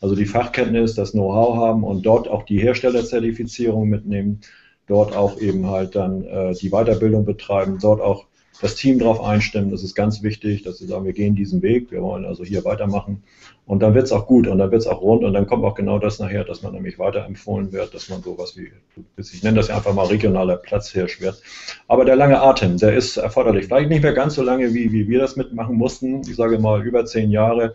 Also 0.01 0.15
die 0.15 0.25
Fachkenntnis, 0.25 0.95
das 0.95 1.11
Know-how 1.11 1.55
haben 1.55 1.83
und 1.83 2.05
dort 2.05 2.27
auch 2.27 2.43
die 2.43 2.59
Herstellerzertifizierung 2.59 3.87
mitnehmen, 3.87 4.41
dort 4.87 5.15
auch 5.15 5.39
eben 5.39 5.67
halt 5.67 5.95
dann 5.95 6.25
äh, 6.25 6.53
die 6.55 6.71
Weiterbildung 6.71 7.23
betreiben, 7.23 7.77
dort 7.81 8.01
auch 8.01 8.25
das 8.61 8.75
Team 8.75 8.99
darauf 8.99 9.21
einstimmen. 9.21 9.71
Das 9.71 9.83
ist 9.83 9.95
ganz 9.95 10.23
wichtig, 10.23 10.63
dass 10.63 10.77
sie 10.77 10.85
sagen, 10.85 11.05
wir 11.05 11.13
gehen 11.13 11.35
diesen 11.35 11.61
Weg, 11.61 11.91
wir 11.91 12.01
wollen 12.01 12.25
also 12.25 12.43
hier 12.43 12.63
weitermachen. 12.63 13.23
Und 13.65 13.81
dann 13.81 13.93
wird 13.93 14.05
es 14.05 14.11
auch 14.11 14.27
gut 14.27 14.47
und 14.47 14.57
dann 14.57 14.71
wird 14.71 14.81
es 14.81 14.87
auch 14.87 15.01
rund 15.01 15.23
und 15.23 15.33
dann 15.33 15.47
kommt 15.47 15.63
auch 15.63 15.75
genau 15.75 15.97
das 15.97 16.19
nachher, 16.19 16.43
dass 16.43 16.63
man 16.63 16.73
nämlich 16.73 16.99
weiterempfohlen 16.99 17.71
wird, 17.71 17.93
dass 17.93 18.09
man 18.09 18.21
sowas 18.21 18.57
wie, 18.57 18.71
ich 19.17 19.43
nenne 19.43 19.57
das 19.57 19.69
ja 19.69 19.77
einfach 19.77 19.93
mal 19.93 20.05
regionaler 20.07 20.57
Platzhirsch 20.57 21.21
wird. 21.21 21.41
Aber 21.87 22.03
der 22.03 22.17
lange 22.17 22.41
Atem, 22.41 22.77
der 22.77 22.93
ist 22.93 23.17
erforderlich. 23.17 23.65
Vielleicht 23.65 23.89
nicht 23.89 24.03
mehr 24.03 24.13
ganz 24.13 24.35
so 24.35 24.43
lange, 24.43 24.73
wie, 24.73 24.91
wie 24.91 25.07
wir 25.07 25.19
das 25.19 25.37
mitmachen 25.37 25.77
mussten. 25.77 26.21
Ich 26.27 26.35
sage 26.35 26.59
mal 26.59 26.85
über 26.85 27.05
zehn 27.05 27.31
Jahre 27.31 27.73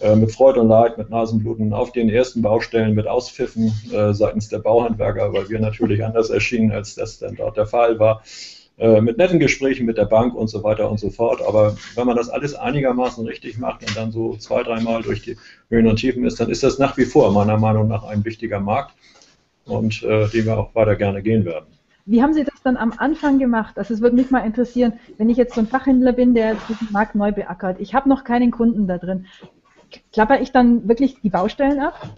äh, 0.00 0.16
mit 0.16 0.32
Freude 0.32 0.60
und 0.60 0.68
Leid, 0.68 0.98
mit 0.98 1.10
Nasenbluten 1.10 1.72
auf 1.72 1.92
den 1.92 2.08
ersten 2.08 2.42
Baustellen 2.42 2.94
mit 2.94 3.06
Auspfiffen 3.06 3.72
äh, 3.92 4.12
seitens 4.12 4.48
der 4.48 4.58
Bauhandwerker, 4.58 5.32
weil 5.32 5.48
wir 5.48 5.60
natürlich 5.60 6.04
anders 6.04 6.30
erschienen, 6.30 6.72
als 6.72 6.96
das 6.96 7.18
dann 7.18 7.36
dort 7.36 7.56
der 7.56 7.66
Fall 7.66 8.00
war. 8.00 8.22
Äh, 8.82 9.00
mit 9.00 9.16
netten 9.16 9.38
Gesprächen 9.38 9.86
mit 9.86 9.96
der 9.96 10.06
Bank 10.06 10.34
und 10.34 10.48
so 10.48 10.64
weiter 10.64 10.90
und 10.90 10.98
so 10.98 11.08
fort. 11.08 11.40
Aber 11.46 11.76
wenn 11.94 12.04
man 12.04 12.16
das 12.16 12.28
alles 12.28 12.56
einigermaßen 12.56 13.24
richtig 13.24 13.56
macht 13.56 13.86
und 13.86 13.96
dann 13.96 14.10
so 14.10 14.36
zwei, 14.38 14.64
dreimal 14.64 15.02
durch 15.02 15.22
die 15.22 15.36
Höhen 15.68 15.86
und 15.86 16.00
Tiefen 16.00 16.24
ist, 16.24 16.40
dann 16.40 16.50
ist 16.50 16.64
das 16.64 16.80
nach 16.80 16.96
wie 16.96 17.04
vor 17.04 17.30
meiner 17.30 17.56
Meinung 17.58 17.86
nach 17.86 18.02
ein 18.02 18.24
wichtiger 18.24 18.58
Markt 18.58 18.92
und 19.66 20.02
äh, 20.02 20.26
den 20.30 20.46
wir 20.46 20.58
auch 20.58 20.74
weiter 20.74 20.96
gerne 20.96 21.22
gehen 21.22 21.44
werden. 21.44 21.66
Wie 22.06 22.24
haben 22.24 22.34
Sie 22.34 22.42
das 22.42 22.60
dann 22.64 22.76
am 22.76 22.92
Anfang 22.96 23.38
gemacht? 23.38 23.78
Also 23.78 23.94
es 23.94 24.00
würde 24.00 24.16
mich 24.16 24.32
mal 24.32 24.40
interessieren, 24.40 24.94
wenn 25.16 25.30
ich 25.30 25.36
jetzt 25.36 25.54
so 25.54 25.60
ein 25.60 25.68
Fachhändler 25.68 26.12
bin, 26.12 26.34
der 26.34 26.56
diesen 26.68 26.90
Markt 26.90 27.14
neu 27.14 27.30
beackert. 27.30 27.76
Ich 27.78 27.94
habe 27.94 28.08
noch 28.08 28.24
keinen 28.24 28.50
Kunden 28.50 28.88
da 28.88 28.98
drin 28.98 29.26
klapper 30.12 30.40
ich 30.40 30.52
dann 30.52 30.88
wirklich 30.88 31.16
die 31.22 31.30
Baustellen 31.30 31.80
ab? 31.80 32.08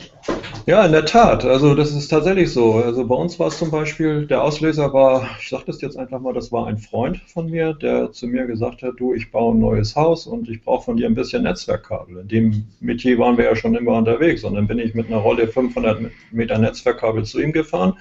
Ja, 0.67 0.87
in 0.87 0.93
der 0.93 1.05
Tat. 1.05 1.45
Also 1.45 1.75
das 1.75 1.95
ist 1.95 2.09
tatsächlich 2.09 2.51
so. 2.51 2.75
Also 2.75 3.07
bei 3.07 3.15
uns 3.15 3.39
war 3.39 3.49
es 3.49 3.59
zum 3.59 3.71
Beispiel, 3.71 4.27
der 4.27 4.43
Auslöser 4.43 4.93
war, 4.95 5.29
ich 5.39 5.51
sage 5.51 5.65
das 5.67 5.81
jetzt 5.83 5.99
einfach 5.99 6.21
mal, 6.21 6.33
das 6.33 6.53
war 6.53 6.67
ein 6.67 6.79
Freund 6.79 7.21
von 7.27 7.51
mir, 7.51 7.75
der 7.75 8.13
zu 8.13 8.27
mir 8.27 8.47
gesagt 8.47 8.83
hat, 8.83 8.95
du, 8.99 9.13
ich 9.13 9.31
baue 9.31 9.55
ein 9.55 9.61
neues 9.61 9.95
Haus 9.95 10.27
und 10.27 10.49
ich 10.49 10.63
brauche 10.63 10.85
von 10.85 10.97
dir 10.97 11.07
ein 11.07 11.15
bisschen 11.15 11.43
Netzwerkkabel. 11.43 12.21
In 12.21 12.29
dem 12.29 12.65
Metier 12.81 13.19
waren 13.19 13.37
wir 13.37 13.45
ja 13.45 13.57
schon 13.57 13.75
immer 13.75 13.93
unterwegs 13.93 14.43
und 14.45 14.55
dann 14.55 14.67
bin 14.67 14.79
ich 14.79 14.95
mit 14.95 15.09
einer 15.09 15.19
Rolle 15.19 15.49
500 15.49 16.11
Meter 16.31 16.59
Netzwerkkabel 16.59 17.25
zu 17.25 17.41
ihm 17.41 17.53
gefahren. 17.53 17.95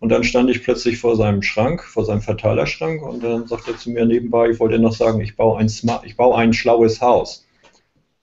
Und 0.00 0.08
dann 0.08 0.24
stand 0.24 0.48
ich 0.48 0.62
plötzlich 0.62 0.96
vor 0.96 1.14
seinem 1.14 1.42
Schrank, 1.42 1.84
vor 1.84 2.06
seinem 2.06 2.22
Verteilerschrank 2.22 3.02
und 3.02 3.22
dann 3.22 3.46
sagte 3.46 3.72
er 3.72 3.76
zu 3.76 3.90
mir 3.90 4.06
nebenbei, 4.06 4.48
ich 4.48 4.58
wollte 4.58 4.78
noch 4.78 4.94
sagen, 4.94 5.20
ich 5.20 5.36
baue 5.36 5.58
ein, 5.58 5.68
Smart, 5.68 6.06
ich 6.06 6.16
baue 6.16 6.36
ein 6.38 6.54
schlaues 6.54 7.02
Haus. 7.02 7.46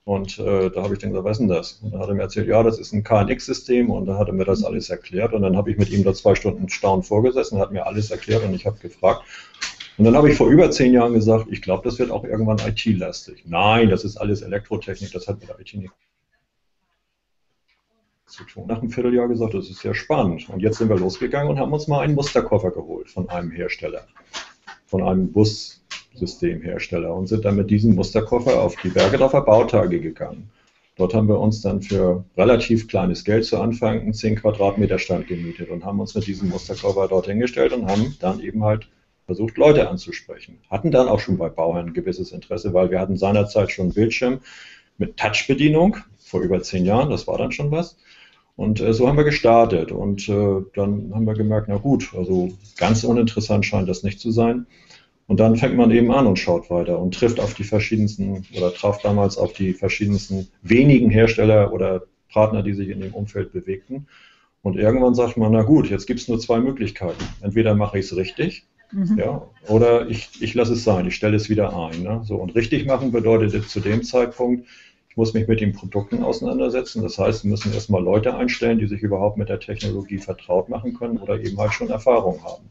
Und 0.08 0.38
äh, 0.38 0.70
da 0.70 0.84
habe 0.84 0.94
ich 0.94 1.00
dann 1.00 1.10
gesagt, 1.10 1.26
was 1.26 1.32
ist 1.32 1.40
denn 1.40 1.48
das? 1.48 1.72
Und 1.82 1.92
dann 1.92 2.00
hat 2.00 2.08
er 2.08 2.14
mir 2.14 2.22
erzählt, 2.22 2.48
ja, 2.48 2.62
das 2.62 2.78
ist 2.78 2.94
ein 2.94 3.04
KNX-System 3.04 3.90
und 3.90 4.06
dann 4.06 4.16
hat 4.16 4.28
er 4.28 4.32
mir 4.32 4.46
das 4.46 4.64
alles 4.64 4.88
erklärt. 4.88 5.34
Und 5.34 5.42
dann 5.42 5.54
habe 5.54 5.70
ich 5.70 5.76
mit 5.76 5.90
ihm 5.90 6.02
da 6.02 6.14
zwei 6.14 6.34
Stunden 6.34 6.70
staunend 6.70 7.04
vorgesessen, 7.04 7.58
hat 7.58 7.72
mir 7.72 7.86
alles 7.86 8.10
erklärt 8.10 8.42
und 8.42 8.54
ich 8.54 8.64
habe 8.64 8.78
gefragt. 8.78 9.24
Und 9.98 10.06
dann 10.06 10.16
habe 10.16 10.30
ich 10.30 10.38
vor 10.38 10.48
über 10.48 10.70
zehn 10.70 10.94
Jahren 10.94 11.12
gesagt, 11.12 11.48
ich 11.50 11.60
glaube, 11.60 11.84
das 11.84 11.98
wird 11.98 12.10
auch 12.10 12.24
irgendwann 12.24 12.56
IT-lastig. 12.58 13.44
Nein, 13.44 13.90
das 13.90 14.02
ist 14.02 14.16
alles 14.16 14.40
Elektrotechnik, 14.40 15.12
das 15.12 15.28
hat 15.28 15.40
mit 15.40 15.50
IT 15.50 15.74
nichts 15.74 15.94
zu 18.28 18.44
tun. 18.44 18.64
Nach 18.66 18.78
einem 18.78 18.88
Vierteljahr 18.88 19.28
gesagt, 19.28 19.52
das 19.52 19.68
ist 19.68 19.80
sehr 19.80 19.94
spannend. 19.94 20.48
Und 20.48 20.60
jetzt 20.60 20.78
sind 20.78 20.88
wir 20.88 20.96
losgegangen 20.96 21.50
und 21.50 21.58
haben 21.58 21.74
uns 21.74 21.86
mal 21.86 22.00
einen 22.00 22.14
Musterkoffer 22.14 22.70
geholt 22.70 23.10
von 23.10 23.28
einem 23.28 23.50
Hersteller, 23.50 24.06
von 24.86 25.02
einem 25.02 25.30
Bus. 25.32 25.82
Systemhersteller 26.14 27.14
und 27.14 27.26
sind 27.28 27.44
dann 27.44 27.56
mit 27.56 27.70
diesem 27.70 27.94
Musterkoffer 27.94 28.60
auf 28.60 28.74
die 28.82 28.88
Bergedorfer 28.88 29.42
Bautage 29.42 30.00
gegangen. 30.00 30.50
Dort 30.96 31.14
haben 31.14 31.28
wir 31.28 31.38
uns 31.38 31.60
dann 31.60 31.80
für 31.80 32.24
relativ 32.36 32.88
kleines 32.88 33.24
Geld 33.24 33.44
zu 33.44 33.58
Anfang 33.60 34.00
einen 34.00 34.14
10 34.14 34.36
Quadratmeter 34.36 34.98
Stand 34.98 35.28
gemietet 35.28 35.70
und 35.70 35.84
haben 35.84 36.00
uns 36.00 36.14
mit 36.16 36.26
diesem 36.26 36.48
Musterkoffer 36.48 37.06
dort 37.06 37.26
hingestellt 37.26 37.72
und 37.72 37.86
haben 37.86 38.16
dann 38.20 38.40
eben 38.40 38.64
halt 38.64 38.88
versucht, 39.26 39.58
Leute 39.58 39.88
anzusprechen. 39.88 40.58
Hatten 40.70 40.90
dann 40.90 41.06
auch 41.06 41.20
schon 41.20 41.38
bei 41.38 41.50
Bauern 41.50 41.88
ein 41.88 41.92
gewisses 41.92 42.32
Interesse, 42.32 42.74
weil 42.74 42.90
wir 42.90 42.98
hatten 42.98 43.16
seinerzeit 43.16 43.70
schon 43.70 43.84
einen 43.84 43.94
Bildschirm 43.94 44.40
mit 44.96 45.16
Touchbedienung 45.16 45.98
vor 46.18 46.40
über 46.40 46.60
zehn 46.62 46.84
Jahren, 46.84 47.10
das 47.10 47.26
war 47.28 47.38
dann 47.38 47.52
schon 47.52 47.70
was. 47.70 47.96
Und 48.56 48.80
äh, 48.80 48.92
so 48.92 49.06
haben 49.06 49.16
wir 49.16 49.24
gestartet 49.24 49.92
und 49.92 50.28
äh, 50.28 50.62
dann 50.74 51.12
haben 51.14 51.26
wir 51.26 51.34
gemerkt, 51.34 51.68
na 51.68 51.76
gut, 51.76 52.12
also 52.16 52.50
ganz 52.76 53.04
uninteressant 53.04 53.64
scheint 53.64 53.88
das 53.88 54.02
nicht 54.02 54.18
zu 54.18 54.32
sein. 54.32 54.66
Und 55.28 55.40
dann 55.40 55.56
fängt 55.56 55.76
man 55.76 55.90
eben 55.90 56.10
an 56.10 56.26
und 56.26 56.38
schaut 56.38 56.70
weiter 56.70 56.98
und 56.98 57.14
trifft 57.14 57.38
auf 57.38 57.52
die 57.52 57.62
verschiedensten 57.62 58.46
oder 58.56 58.72
traf 58.72 59.02
damals 59.02 59.36
auf 59.36 59.52
die 59.52 59.74
verschiedensten 59.74 60.48
wenigen 60.62 61.10
Hersteller 61.10 61.70
oder 61.70 62.04
Partner, 62.32 62.62
die 62.62 62.72
sich 62.72 62.88
in 62.88 63.00
dem 63.00 63.12
Umfeld 63.12 63.52
bewegten. 63.52 64.06
Und 64.62 64.76
irgendwann 64.76 65.14
sagt 65.14 65.36
man, 65.36 65.52
na 65.52 65.62
gut, 65.62 65.90
jetzt 65.90 66.06
gibt 66.06 66.20
es 66.20 66.28
nur 66.28 66.40
zwei 66.40 66.60
Möglichkeiten. 66.60 67.22
Entweder 67.42 67.74
mache 67.74 67.98
ich 67.98 68.06
es 68.06 68.16
richtig, 68.16 68.64
mhm. 68.90 69.18
ja, 69.18 69.46
oder 69.68 70.08
ich, 70.08 70.30
ich 70.40 70.54
lasse 70.54 70.72
es 70.72 70.82
sein, 70.82 71.06
ich 71.06 71.14
stelle 71.14 71.36
es 71.36 71.50
wieder 71.50 71.76
ein. 71.76 72.02
Ne? 72.02 72.22
So, 72.24 72.36
und 72.36 72.54
richtig 72.54 72.86
machen 72.86 73.12
bedeutet 73.12 73.68
zu 73.68 73.80
dem 73.80 74.04
Zeitpunkt, 74.04 74.66
ich 75.10 75.16
muss 75.18 75.34
mich 75.34 75.46
mit 75.46 75.60
den 75.60 75.74
Produkten 75.74 76.22
auseinandersetzen. 76.22 77.02
Das 77.02 77.18
heißt, 77.18 77.44
wir 77.44 77.50
müssen 77.50 77.74
erstmal 77.74 78.02
Leute 78.02 78.34
einstellen, 78.34 78.78
die 78.78 78.86
sich 78.86 79.02
überhaupt 79.02 79.36
mit 79.36 79.50
der 79.50 79.60
Technologie 79.60 80.18
vertraut 80.18 80.70
machen 80.70 80.94
können 80.94 81.18
oder 81.18 81.38
eben 81.38 81.58
halt 81.58 81.74
schon 81.74 81.90
Erfahrung 81.90 82.42
haben. 82.42 82.64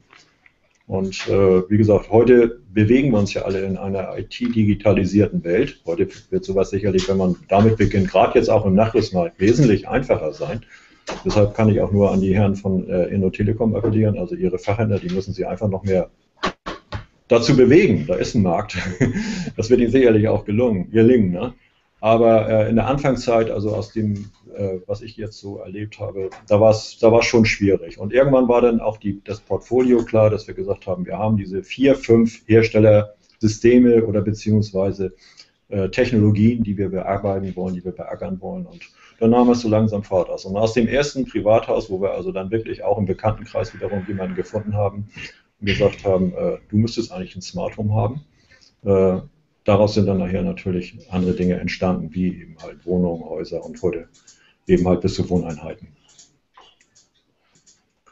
Und 0.88 1.28
äh, 1.28 1.70
wie 1.70 1.78
gesagt, 1.78 2.10
heute 2.12 2.62
bewegen 2.74 3.12
wir 3.12 3.20
uns 3.20 3.34
ja 3.34 3.42
alle 3.42 3.60
in 3.60 3.76
einer 3.76 4.18
IT-digitalisierten 4.18 5.44
Welt. 5.44 5.82
Heute 5.86 6.08
wird 6.30 6.46
sowas 6.46 6.70
sicherlich, 6.70 7.10
wenn 7.10 7.18
man 7.18 7.36
damit 7.50 7.76
beginnt, 7.76 8.10
gerade 8.10 8.40
jetzt 8.40 8.50
auch 8.50 8.66
im 8.66 8.74
Nachrüstmarkt, 8.74 9.38
wesentlich 9.38 9.90
einfacher 9.90 10.32
sein. 10.32 10.62
Deshalb 11.26 11.56
kann 11.56 11.68
ich 11.68 11.82
auch 11.82 11.92
nur 11.92 12.12
an 12.12 12.22
die 12.22 12.34
Herren 12.34 12.56
von 12.56 12.90
äh, 12.90 13.08
Inno 13.08 13.30
Telekom 13.30 13.76
appellieren, 13.76 14.18
also 14.18 14.36
ihre 14.36 14.60
Fachhändler, 14.60 15.00
die 15.00 15.14
müssen 15.14 15.34
sie 15.34 15.46
einfach 15.46 15.68
noch 15.68 15.84
mehr 15.84 16.10
dazu 17.28 17.58
bewegen. 17.58 18.06
Da 18.08 18.16
ist 18.16 18.36
ein 18.36 18.44
Markt. 18.44 18.78
Das 19.58 19.70
wird 19.70 19.82
ihnen 19.82 19.92
sicherlich 19.92 20.28
auch 20.28 20.46
gelungen, 20.46 20.92
gelingen. 20.92 21.32
Ne? 21.32 21.54
Aber 22.00 22.48
äh, 22.48 22.70
in 22.70 22.76
der 22.76 22.88
Anfangszeit, 22.88 23.50
also 23.50 23.74
aus 23.74 23.92
dem, 23.92 24.30
äh, 24.56 24.80
was 24.86 25.02
ich 25.02 25.18
jetzt 25.18 25.40
so 25.40 25.58
erlebt 25.58 26.00
habe, 26.00 26.30
da 26.48 26.62
war 26.62 26.72
es 26.72 27.00
da 27.00 27.22
schon 27.24 27.46
schwierig. 27.46 27.98
Und 27.98 28.14
irgendwann 28.14 28.48
war 28.48 28.62
dann 28.62 28.80
auch 28.80 28.98
die, 28.98 29.22
das 29.24 29.40
Portfolio 29.40 30.04
klar, 30.04 30.30
dass 30.30 30.48
wir 30.48 30.54
gesagt 30.54 30.86
haben, 30.86 31.06
wir 31.06 31.18
haben 31.18 31.38
diese 31.38 31.64
vier, 31.64 31.96
fünf 31.96 32.48
Herstellersysteme 32.48 34.06
oder 34.06 34.22
beziehungsweise 34.22 35.16
äh, 35.70 35.90
Technologien, 35.90 36.64
die 36.64 36.78
wir 36.78 36.90
bearbeiten 36.90 37.56
wollen, 37.56 37.74
die 37.74 37.84
wir 37.84 37.94
beackern 37.94 38.40
wollen. 38.42 38.68
Und 38.68 38.82
dann 39.20 39.32
nahm 39.32 39.50
es 39.50 39.62
so 39.62 39.70
langsam 39.70 40.04
Fahrt 40.04 40.30
aus. 40.30 40.46
Und 40.46 40.56
aus 40.56 40.74
dem 40.74 40.88
ersten 40.88 41.26
Privathaus, 41.26 41.90
wo 41.90 42.00
wir 42.00 42.12
also 42.12 42.32
dann 42.32 42.52
wirklich 42.52 42.84
auch 42.84 43.00
im 43.00 43.06
Bekanntenkreis 43.06 43.74
wiederum 43.74 44.06
jemanden 44.08 44.36
gefunden 44.36 44.76
haben 44.76 45.10
und 45.60 45.66
gesagt 45.66 46.06
haben, 46.06 46.32
äh, 46.34 46.60
du 46.70 46.78
müsstest 46.78 47.12
eigentlich 47.12 47.36
ein 47.36 47.42
Smart 47.42 47.76
Home 47.78 47.94
haben, 47.96 48.22
äh, 48.86 49.22
daraus 49.68 49.94
sind 49.94 50.06
dann 50.06 50.20
nachher 50.20 50.44
natürlich 50.44 50.98
andere 51.10 51.34
Dinge 51.34 51.60
entstanden, 51.60 52.10
wie 52.14 52.28
eben 52.28 52.56
halt 52.64 52.86
Wohnungen, 52.86 53.24
Häuser 53.24 53.64
und 53.64 53.82
heute 53.82 54.08
eben 54.66 54.88
halt 54.88 55.02
bis 55.02 55.16
zu 55.16 55.30
Wohneinheiten. 55.30 55.90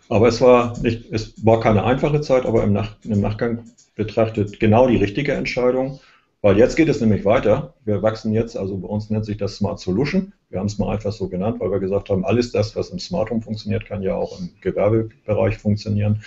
Aber 0.09 0.27
es 0.27 0.41
war 0.41 0.77
nicht, 0.81 1.11
es 1.11 1.33
war 1.43 1.59
keine 1.59 1.83
einfache 1.83 2.21
Zeit, 2.21 2.45
aber 2.45 2.63
im, 2.63 2.73
Nach 2.73 2.95
im 3.03 3.21
Nachgang 3.21 3.63
betrachtet 3.95 4.59
genau 4.59 4.87
die 4.87 4.97
richtige 4.97 5.33
Entscheidung, 5.33 5.99
weil 6.41 6.57
jetzt 6.57 6.75
geht 6.75 6.89
es 6.89 7.01
nämlich 7.01 7.25
weiter. 7.25 7.73
Wir 7.85 8.03
wachsen 8.03 8.33
jetzt, 8.33 8.55
also 8.55 8.77
bei 8.77 8.87
uns 8.87 9.09
nennt 9.09 9.25
sich 9.25 9.37
das 9.37 9.55
Smart 9.55 9.79
Solution. 9.79 10.33
Wir 10.49 10.59
haben 10.59 10.67
es 10.67 10.77
mal 10.77 10.93
einfach 10.93 11.11
so 11.11 11.27
genannt, 11.27 11.59
weil 11.59 11.71
wir 11.71 11.79
gesagt 11.79 12.09
haben, 12.09 12.23
alles 12.25 12.51
das, 12.51 12.75
was 12.75 12.89
im 12.89 12.99
Smart 12.99 13.31
Home 13.31 13.41
funktioniert, 13.41 13.85
kann 13.85 14.03
ja 14.03 14.13
auch 14.15 14.39
im 14.39 14.51
Gewerbebereich 14.61 15.57
funktionieren. 15.57 16.21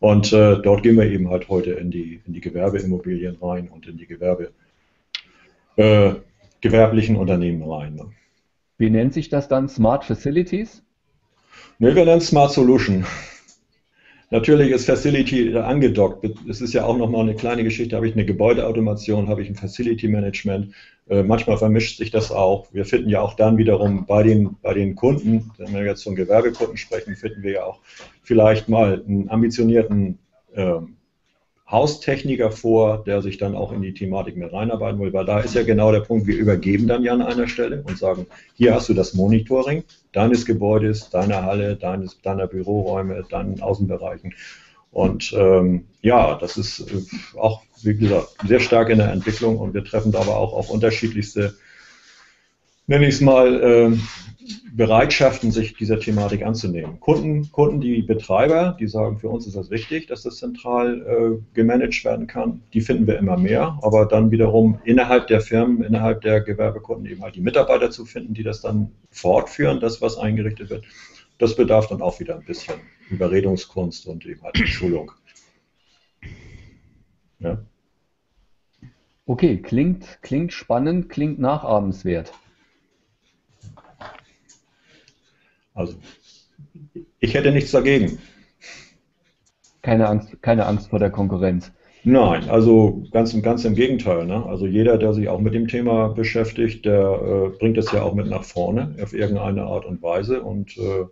Und 0.00 0.32
äh, 0.32 0.62
dort 0.62 0.84
gehen 0.84 0.96
wir 0.96 1.10
eben 1.10 1.28
halt 1.28 1.48
heute 1.48 1.72
in 1.72 1.90
die, 1.90 2.22
in 2.24 2.32
die 2.32 2.40
Gewerbeimmobilien 2.40 3.36
rein 3.42 3.68
und 3.68 3.86
in 3.86 3.98
die 3.98 4.06
Gewerbe, 4.06 4.52
äh, 5.78 6.14
gewerblichen 6.60 7.16
Unternehmen 7.16 7.62
rein. 7.62 7.94
Ne? 7.94 8.10
Wie 8.78 8.90
nennt 8.90 9.14
sich 9.14 9.28
das 9.28 9.48
dann? 9.48 9.68
Smart 9.68 10.04
Facilities? 10.04 10.82
Ne, 11.78 11.94
wir 11.94 12.04
nennen 12.04 12.18
es 12.18 12.28
Smart 12.28 12.52
Solution. 12.52 13.06
Natürlich 14.30 14.72
ist 14.72 14.84
Facility 14.84 15.56
angedockt. 15.56 16.28
Es 16.48 16.60
ist 16.60 16.74
ja 16.74 16.84
auch 16.84 16.98
nochmal 16.98 17.22
eine 17.22 17.34
kleine 17.34 17.64
Geschichte. 17.64 17.96
Habe 17.96 18.08
ich 18.08 18.14
eine 18.14 18.26
Gebäudeautomation, 18.26 19.28
habe 19.28 19.40
ich 19.42 19.48
ein 19.48 19.54
Facility 19.54 20.08
Management. 20.08 20.74
Äh, 21.08 21.22
manchmal 21.22 21.56
vermischt 21.56 21.96
sich 21.96 22.10
das 22.10 22.30
auch. 22.30 22.66
Wir 22.72 22.84
finden 22.84 23.08
ja 23.08 23.22
auch 23.22 23.34
dann 23.34 23.56
wiederum 23.56 24.04
bei 24.04 24.24
den, 24.24 24.56
bei 24.60 24.74
den 24.74 24.96
Kunden, 24.96 25.52
wenn 25.56 25.72
wir 25.72 25.84
jetzt 25.84 26.02
von 26.02 26.16
Gewerbekunden 26.16 26.76
sprechen, 26.76 27.16
finden 27.16 27.42
wir 27.42 27.52
ja 27.52 27.64
auch 27.64 27.80
vielleicht 28.22 28.68
mal 28.68 29.02
einen 29.06 29.30
ambitionierten 29.30 30.18
ähm, 30.54 30.97
Haustechniker 31.70 32.50
vor, 32.50 33.04
der 33.04 33.20
sich 33.20 33.36
dann 33.36 33.54
auch 33.54 33.72
in 33.72 33.82
die 33.82 33.92
Thematik 33.92 34.36
mit 34.36 34.52
reinarbeiten 34.52 34.98
will, 35.00 35.12
weil 35.12 35.26
da 35.26 35.40
ist 35.40 35.54
ja 35.54 35.64
genau 35.64 35.92
der 35.92 36.00
Punkt, 36.00 36.26
wir 36.26 36.36
übergeben 36.36 36.86
dann 36.86 37.04
ja 37.04 37.12
an 37.12 37.20
einer 37.20 37.46
Stelle 37.46 37.82
und 37.86 37.98
sagen, 37.98 38.26
hier 38.54 38.74
hast 38.74 38.88
du 38.88 38.94
das 38.94 39.12
Monitoring 39.12 39.84
deines 40.12 40.46
Gebäudes, 40.46 41.10
deiner 41.10 41.42
Halle, 41.42 41.76
deines, 41.76 42.20
deiner 42.22 42.46
Büroräume, 42.46 43.22
deinen 43.28 43.60
Außenbereichen. 43.60 44.34
Und 44.92 45.34
ähm, 45.36 45.84
ja, 46.00 46.36
das 46.36 46.56
ist 46.56 46.80
äh, 46.80 47.38
auch, 47.38 47.62
wie 47.82 47.94
gesagt, 47.94 48.28
sehr 48.46 48.60
stark 48.60 48.88
in 48.88 48.98
der 48.98 49.12
Entwicklung 49.12 49.58
und 49.58 49.74
wir 49.74 49.84
treffen 49.84 50.12
da 50.12 50.20
aber 50.20 50.38
auch 50.38 50.54
auf 50.54 50.70
unterschiedlichste, 50.70 51.54
nenne 52.86 53.06
ich 53.06 53.16
es 53.16 53.20
mal, 53.20 53.62
äh, 53.62 53.98
Bereitschaften, 54.78 55.50
sich 55.50 55.74
dieser 55.74 55.98
Thematik 55.98 56.46
anzunehmen. 56.46 57.00
Kunden, 57.00 57.50
Kunden, 57.50 57.80
die 57.80 58.00
Betreiber, 58.00 58.76
die 58.78 58.86
sagen, 58.86 59.18
für 59.18 59.28
uns 59.28 59.44
ist 59.44 59.56
das 59.56 59.70
wichtig, 59.70 60.06
dass 60.06 60.22
das 60.22 60.36
zentral 60.36 61.02
äh, 61.02 61.52
gemanagt 61.52 62.04
werden 62.04 62.28
kann. 62.28 62.62
Die 62.72 62.80
finden 62.80 63.08
wir 63.08 63.18
immer 63.18 63.36
mehr, 63.36 63.76
aber 63.82 64.06
dann 64.06 64.30
wiederum 64.30 64.78
innerhalb 64.84 65.26
der 65.26 65.40
Firmen, 65.40 65.82
innerhalb 65.82 66.20
der 66.20 66.42
Gewerbekunden 66.42 67.06
eben 67.06 67.22
halt 67.22 67.34
die 67.34 67.40
Mitarbeiter 67.40 67.90
zu 67.90 68.04
finden, 68.04 68.34
die 68.34 68.44
das 68.44 68.60
dann 68.60 68.92
fortführen, 69.10 69.80
das, 69.80 70.00
was 70.00 70.16
eingerichtet 70.16 70.70
wird. 70.70 70.84
Das 71.38 71.56
bedarf 71.56 71.88
dann 71.88 72.00
auch 72.00 72.20
wieder 72.20 72.36
ein 72.36 72.44
bisschen 72.44 72.76
Überredungskunst 73.10 74.06
und 74.06 74.24
eben 74.26 74.44
halt 74.44 74.58
Schulung. 74.58 75.10
Ja. 77.40 77.64
Okay, 79.26 79.56
klingt, 79.56 80.22
klingt 80.22 80.52
spannend, 80.52 81.08
klingt 81.08 81.40
nachahmenswert. 81.40 82.32
Also, 85.78 85.94
ich 87.20 87.34
hätte 87.34 87.52
nichts 87.52 87.70
dagegen. 87.70 88.18
Keine 89.82 90.08
Angst, 90.08 90.42
keine 90.42 90.66
Angst 90.66 90.90
vor 90.90 90.98
der 90.98 91.10
Konkurrenz. 91.10 91.70
Nein, 92.02 92.48
also 92.50 93.04
ganz, 93.12 93.40
ganz 93.42 93.64
im 93.64 93.76
Gegenteil. 93.76 94.26
Ne? 94.26 94.44
Also 94.44 94.66
jeder, 94.66 94.98
der 94.98 95.14
sich 95.14 95.28
auch 95.28 95.40
mit 95.40 95.54
dem 95.54 95.68
Thema 95.68 96.08
beschäftigt, 96.08 96.84
der 96.84 97.52
äh, 97.52 97.58
bringt 97.58 97.78
es 97.78 97.92
ja 97.92 98.02
auch 98.02 98.14
mit 98.14 98.26
nach 98.26 98.42
vorne 98.42 98.96
auf 99.00 99.12
irgendeine 99.12 99.64
Art 99.64 99.84
und 99.84 100.02
Weise. 100.02 100.42
Und 100.42 100.76
äh, 100.78 101.04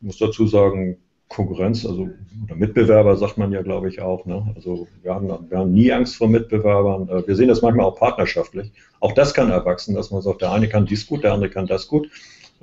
muss 0.00 0.18
dazu 0.18 0.46
sagen, 0.46 0.98
Konkurrenz, 1.28 1.84
also 1.84 2.08
oder 2.44 2.54
Mitbewerber 2.54 3.16
sagt 3.16 3.38
man 3.38 3.52
ja, 3.52 3.62
glaube 3.62 3.88
ich, 3.88 4.00
auch. 4.00 4.26
Ne? 4.26 4.52
Also 4.54 4.86
wir 5.02 5.14
haben, 5.14 5.28
wir 5.50 5.58
haben 5.58 5.72
nie 5.72 5.90
Angst 5.90 6.16
vor 6.16 6.28
Mitbewerbern. 6.28 7.08
Äh, 7.08 7.26
wir 7.26 7.34
sehen 7.34 7.48
das 7.48 7.62
manchmal 7.62 7.86
auch 7.86 7.96
partnerschaftlich. 7.96 8.70
Auch 9.00 9.12
das 9.12 9.34
kann 9.34 9.50
erwachsen, 9.50 9.94
dass 9.96 10.12
man 10.12 10.22
sagt, 10.22 10.42
der 10.42 10.52
eine 10.52 10.68
kann 10.68 10.86
dies 10.86 11.06
gut, 11.06 11.24
der 11.24 11.32
andere 11.32 11.50
kann 11.50 11.66
das 11.66 11.88
gut 11.88 12.08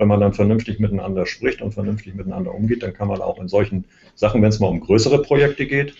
wenn 0.00 0.08
man 0.08 0.18
dann 0.18 0.32
vernünftig 0.32 0.80
miteinander 0.80 1.26
spricht 1.26 1.60
und 1.60 1.72
vernünftig 1.72 2.14
miteinander 2.14 2.54
umgeht, 2.54 2.82
dann 2.82 2.94
kann 2.94 3.06
man 3.06 3.20
auch 3.20 3.38
in 3.38 3.48
solchen 3.48 3.84
Sachen, 4.14 4.40
wenn 4.40 4.48
es 4.48 4.58
mal 4.58 4.68
um 4.68 4.80
größere 4.80 5.20
Projekte 5.20 5.66
geht, 5.66 5.94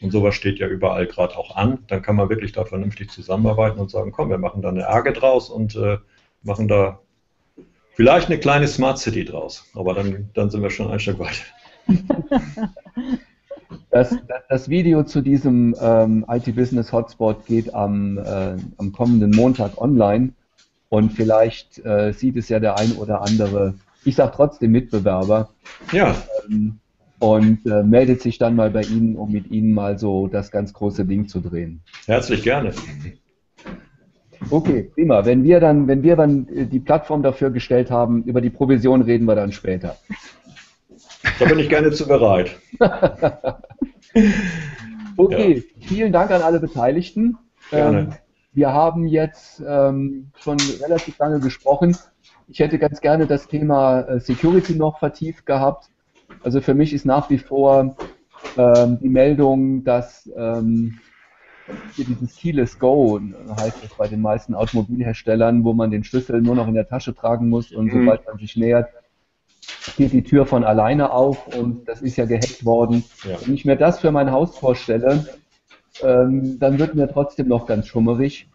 und 0.00 0.10
sowas 0.10 0.34
steht 0.34 0.58
ja 0.58 0.66
überall 0.66 1.06
gerade 1.06 1.36
auch 1.36 1.54
an, 1.54 1.78
dann 1.86 2.02
kann 2.02 2.16
man 2.16 2.30
wirklich 2.30 2.52
da 2.52 2.64
vernünftig 2.64 3.10
zusammenarbeiten 3.10 3.78
und 3.78 3.90
sagen, 3.90 4.12
komm, 4.12 4.30
wir 4.30 4.38
machen 4.38 4.62
da 4.62 4.70
eine 4.70 4.82
Ärge 4.82 5.12
draus 5.12 5.50
und 5.50 5.76
äh, 5.76 5.98
machen 6.42 6.68
da 6.68 7.00
vielleicht 7.92 8.28
eine 8.28 8.38
kleine 8.38 8.66
Smart 8.66 8.98
City 8.98 9.24
draus. 9.24 9.64
Aber 9.74 9.94
dann, 9.94 10.30
dann 10.34 10.50
sind 10.50 10.62
wir 10.62 10.70
schon 10.70 10.90
ein 10.90 11.00
Stück 11.00 11.18
weiter. 11.18 11.44
Das, 13.90 14.16
das, 14.48 14.68
Video 14.68 15.04
zu 15.04 15.20
diesem 15.20 15.74
ähm, 15.80 16.24
IT-Business 16.28 16.92
Hotspot 16.92 17.46
geht 17.46 17.72
am, 17.74 18.18
äh, 18.18 18.56
am 18.76 18.92
kommenden 18.92 19.30
Montag 19.30 19.80
online. 19.80 20.32
Und 20.94 21.12
vielleicht 21.12 21.84
äh, 21.84 22.12
sieht 22.12 22.36
es 22.36 22.48
ja 22.48 22.60
der 22.60 22.78
ein 22.78 22.92
oder 22.92 23.22
andere, 23.22 23.74
ich 24.04 24.14
sage 24.14 24.30
trotzdem 24.32 24.70
Mitbewerber. 24.70 25.48
Ja. 25.90 26.14
Ähm, 26.48 26.78
und 27.18 27.66
äh, 27.66 27.82
meldet 27.82 28.22
sich 28.22 28.38
dann 28.38 28.54
mal 28.54 28.70
bei 28.70 28.82
Ihnen, 28.82 29.16
um 29.16 29.32
mit 29.32 29.50
Ihnen 29.50 29.72
mal 29.72 29.98
so 29.98 30.28
das 30.28 30.52
ganz 30.52 30.72
große 30.72 31.04
Ding 31.04 31.26
zu 31.26 31.40
drehen. 31.40 31.80
Herzlich 32.06 32.44
gerne. 32.44 32.70
Okay, 34.50 34.88
prima. 34.94 35.24
Wenn 35.24 35.42
wir 35.42 35.58
dann, 35.58 35.88
wenn 35.88 36.04
wir 36.04 36.14
dann 36.14 36.46
äh, 36.46 36.66
die 36.66 36.78
Plattform 36.78 37.24
dafür 37.24 37.50
gestellt 37.50 37.90
haben, 37.90 38.22
über 38.22 38.40
die 38.40 38.50
Provision 38.50 39.02
reden 39.02 39.24
wir 39.24 39.34
dann 39.34 39.50
später. 39.50 39.96
Da 41.40 41.46
bin 41.46 41.58
ich 41.58 41.68
gerne 41.68 41.90
zu 41.90 42.06
bereit. 42.06 42.54
okay, 45.16 45.64
ja. 45.76 45.86
vielen 45.88 46.12
Dank 46.12 46.30
an 46.30 46.42
alle 46.42 46.60
Beteiligten. 46.60 47.36
Gerne. 47.70 47.98
Ähm, 47.98 48.12
wir 48.54 48.72
haben 48.72 49.06
jetzt 49.06 49.62
ähm, 49.66 50.30
schon 50.38 50.58
relativ 50.80 51.18
lange 51.18 51.40
gesprochen. 51.40 51.96
Ich 52.48 52.60
hätte 52.60 52.78
ganz 52.78 53.00
gerne 53.00 53.26
das 53.26 53.48
Thema 53.48 54.00
äh, 54.02 54.20
Security 54.20 54.74
noch 54.74 54.98
vertieft 54.98 55.44
gehabt. 55.44 55.88
Also 56.42 56.60
für 56.60 56.74
mich 56.74 56.92
ist 56.92 57.04
nach 57.04 57.30
wie 57.30 57.38
vor 57.38 57.96
ähm, 58.56 58.98
die 59.00 59.08
Meldung, 59.08 59.82
dass 59.84 60.30
ähm, 60.36 60.98
hier 61.94 62.04
dieses 62.04 62.36
Keyless 62.36 62.78
Go 62.78 63.18
heißt 63.58 63.82
das 63.82 63.94
bei 63.96 64.06
den 64.06 64.20
meisten 64.20 64.54
Automobilherstellern, 64.54 65.64
wo 65.64 65.72
man 65.72 65.90
den 65.90 66.04
Schlüssel 66.04 66.42
nur 66.42 66.54
noch 66.54 66.68
in 66.68 66.74
der 66.74 66.86
Tasche 66.86 67.14
tragen 67.14 67.48
muss 67.48 67.72
und 67.72 67.86
mhm. 67.86 68.00
sobald 68.00 68.26
man 68.26 68.38
sich 68.38 68.56
nähert, 68.56 68.88
geht 69.96 70.12
die 70.12 70.22
Tür 70.22 70.46
von 70.46 70.62
alleine 70.62 71.10
auf 71.10 71.48
und 71.56 71.88
das 71.88 72.02
ist 72.02 72.16
ja 72.16 72.26
gehackt 72.26 72.64
worden. 72.64 73.04
Ja. 73.24 73.36
Wenn 73.44 73.54
ich 73.54 73.64
mir 73.64 73.76
das 73.76 74.00
für 74.00 74.12
mein 74.12 74.30
Haus 74.30 74.58
vorstelle, 74.58 75.26
ähm, 76.02 76.58
dann 76.58 76.78
wird 76.78 76.94
mir 76.94 77.08
trotzdem 77.08 77.48
noch 77.48 77.66
ganz 77.66 77.86
schummerig. 77.86 78.48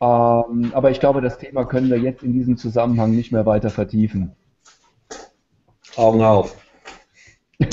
Ähm, 0.00 0.72
aber 0.74 0.90
ich 0.90 1.00
glaube, 1.00 1.20
das 1.20 1.38
Thema 1.38 1.64
können 1.64 1.90
wir 1.90 1.98
jetzt 1.98 2.22
in 2.22 2.32
diesem 2.32 2.56
Zusammenhang 2.56 3.14
nicht 3.14 3.32
mehr 3.32 3.46
weiter 3.46 3.70
vertiefen. 3.70 4.32
Augen 5.96 6.22
auf. 6.22 6.56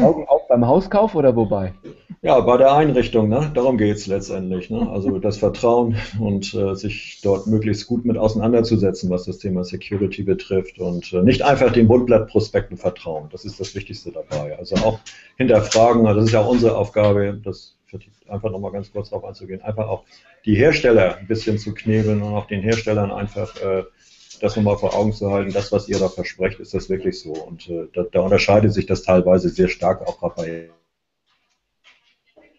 Augen 0.00 0.26
auf 0.26 0.48
beim 0.48 0.66
Hauskauf 0.66 1.14
oder 1.14 1.34
wobei? 1.36 1.74
Ja, 2.22 2.38
bei 2.40 2.56
der 2.56 2.74
Einrichtung, 2.74 3.28
ne? 3.28 3.50
darum 3.52 3.78
geht 3.78 3.96
es 3.96 4.06
letztendlich. 4.06 4.70
Ne? 4.70 4.88
Also 4.88 5.18
das 5.18 5.38
Vertrauen 5.38 5.96
und 6.20 6.54
äh, 6.54 6.74
sich 6.74 7.20
dort 7.22 7.46
möglichst 7.48 7.88
gut 7.88 8.04
mit 8.04 8.16
auseinanderzusetzen, 8.16 9.10
was 9.10 9.24
das 9.24 9.38
Thema 9.38 9.64
Security 9.64 10.22
betrifft 10.22 10.78
und 10.78 11.12
äh, 11.12 11.22
nicht 11.22 11.42
einfach 11.42 11.72
den 11.72 11.88
Bundblattprospekten 11.88 12.76
vertrauen. 12.76 13.28
Das 13.32 13.44
ist 13.44 13.58
das 13.58 13.74
Wichtigste 13.74 14.12
dabei. 14.12 14.56
Also 14.56 14.76
auch 14.76 15.00
hinterfragen, 15.36 16.06
also 16.06 16.20
das 16.20 16.28
ist 16.28 16.32
ja 16.32 16.42
auch 16.42 16.50
unsere 16.50 16.76
Aufgabe, 16.76 17.40
das 17.42 17.76
einfach 18.28 18.50
nochmal 18.50 18.72
ganz 18.72 18.92
kurz 18.92 19.10
darauf 19.10 19.24
einzugehen, 19.24 19.62
einfach 19.62 19.88
auch 19.88 20.04
die 20.44 20.54
Hersteller 20.54 21.16
ein 21.16 21.26
bisschen 21.26 21.58
zu 21.58 21.74
knebeln 21.74 22.22
und 22.22 22.34
auch 22.34 22.46
den 22.46 22.62
Herstellern 22.62 23.10
einfach 23.10 23.54
äh, 23.60 23.84
das 24.42 24.56
nochmal 24.56 24.76
vor 24.76 24.94
Augen 24.94 25.12
zu 25.12 25.30
halten, 25.30 25.52
das, 25.52 25.70
was 25.70 25.88
ihr 25.88 25.98
da 25.98 26.08
versprecht, 26.08 26.58
ist 26.58 26.74
das 26.74 26.90
wirklich 26.90 27.20
so. 27.20 27.32
Und 27.32 27.68
äh, 27.68 27.86
da, 27.92 28.02
da 28.02 28.20
unterscheidet 28.20 28.72
sich 28.72 28.86
das 28.86 29.02
teilweise 29.02 29.48
sehr 29.48 29.68
stark 29.68 30.02
auch 30.02 30.18
bei 30.34 30.70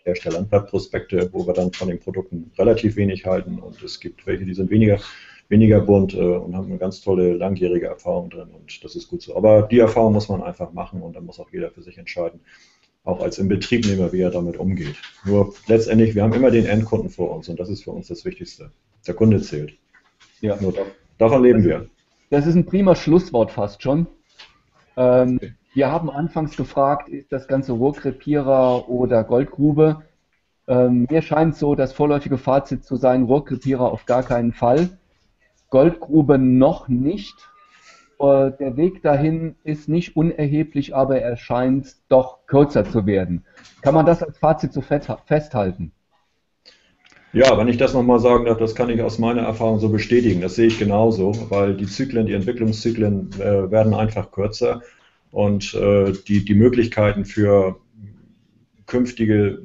Herstellern, 0.03 0.51
Webprospekte, 0.51 1.29
wo 1.31 1.45
wir 1.45 1.53
dann 1.53 1.71
von 1.73 1.89
den 1.89 1.99
Produkten 1.99 2.51
relativ 2.57 2.95
wenig 2.95 3.25
halten. 3.25 3.59
Und 3.59 3.81
es 3.83 3.99
gibt 3.99 4.25
welche, 4.25 4.45
die 4.45 4.53
sind 4.53 4.69
weniger, 4.69 4.99
weniger 5.49 5.81
bunt 5.81 6.13
äh, 6.13 6.19
und 6.19 6.55
haben 6.55 6.67
eine 6.67 6.77
ganz 6.77 7.01
tolle 7.01 7.33
langjährige 7.33 7.87
Erfahrung 7.87 8.29
drin. 8.29 8.49
Und 8.53 8.83
das 8.83 8.95
ist 8.95 9.09
gut 9.09 9.21
so. 9.21 9.35
Aber 9.35 9.63
die 9.63 9.79
Erfahrung 9.79 10.13
muss 10.13 10.29
man 10.29 10.41
einfach 10.41 10.71
machen. 10.73 11.01
Und 11.01 11.15
dann 11.15 11.25
muss 11.25 11.39
auch 11.39 11.51
jeder 11.51 11.71
für 11.71 11.83
sich 11.83 11.97
entscheiden, 11.97 12.41
auch 13.03 13.21
als 13.21 13.37
Inbetriebnehmer, 13.37 14.13
wie 14.13 14.21
er 14.21 14.31
damit 14.31 14.57
umgeht. 14.57 14.95
Nur 15.25 15.53
letztendlich, 15.67 16.15
wir 16.15 16.23
haben 16.23 16.33
immer 16.33 16.51
den 16.51 16.65
Endkunden 16.65 17.09
vor 17.09 17.35
uns 17.35 17.49
und 17.49 17.59
das 17.59 17.69
ist 17.69 17.83
für 17.83 17.91
uns 17.91 18.07
das 18.07 18.23
Wichtigste. 18.25 18.71
Der 19.05 19.13
Kunde 19.13 19.41
zählt. 19.41 19.73
Ja. 20.39 20.57
Nur 20.61 20.73
davon 21.17 21.43
leben 21.43 21.63
wir. 21.63 21.87
Das 22.29 22.47
ist 22.47 22.55
ein 22.55 22.65
prima 22.65 22.95
Schlusswort 22.95 23.51
fast 23.51 23.83
schon. 23.83 24.07
Ähm, 24.95 25.39
wir 25.73 25.91
haben 25.91 26.09
anfangs 26.09 26.55
gefragt, 26.55 27.09
ist 27.09 27.31
das 27.31 27.47
Ganze 27.47 27.73
Rohrkrepierer 27.73 28.87
oder 28.89 29.23
Goldgrube? 29.23 30.03
Ähm, 30.67 31.07
mir 31.09 31.21
scheint 31.21 31.55
so 31.55 31.75
das 31.75 31.93
vorläufige 31.93 32.37
Fazit 32.37 32.85
zu 32.85 32.95
sein, 32.95 33.23
Rohrkrepierer 33.23 33.91
auf 33.91 34.05
gar 34.05 34.23
keinen 34.23 34.53
Fall. 34.53 34.97
Goldgrube 35.69 36.37
noch 36.37 36.87
nicht. 36.87 37.35
Äh, 38.19 38.51
der 38.59 38.77
Weg 38.77 39.01
dahin 39.01 39.55
ist 39.63 39.89
nicht 39.89 40.15
unerheblich, 40.15 40.95
aber 40.95 41.19
er 41.19 41.37
scheint 41.37 41.95
doch 42.09 42.45
kürzer 42.47 42.85
zu 42.85 43.05
werden. 43.05 43.45
Kann 43.81 43.93
man 43.93 44.05
das 44.05 44.23
als 44.23 44.37
Fazit 44.37 44.73
so 44.73 44.81
festhalten? 44.81 45.91
Ja, 47.33 47.57
wenn 47.57 47.67
ich 47.67 47.77
das 47.77 47.95
nochmal 47.95 48.19
sagen 48.19 48.45
darf, 48.45 48.59
das 48.59 48.75
kann 48.75 48.91
ich 48.91 49.01
aus 49.01 49.17
meiner 49.17 49.41
Erfahrung 49.41 49.79
so 49.79 49.89
bestätigen. 49.89 50.41
Das 50.41 50.55
sehe 50.55 50.67
ich 50.67 50.77
genauso, 50.77 51.33
weil 51.49 51.75
die 51.75 51.87
Zyklen, 51.87 52.27
die 52.27 52.33
Entwicklungszyklen 52.33 53.31
äh, 53.39 53.71
werden 53.71 53.95
einfach 53.95 54.31
kürzer 54.31 54.83
und 55.31 55.73
äh, 55.73 56.13
die, 56.27 56.45
die 56.45 56.53
Möglichkeiten 56.53 57.25
für 57.25 57.77
künftige, 58.85 59.63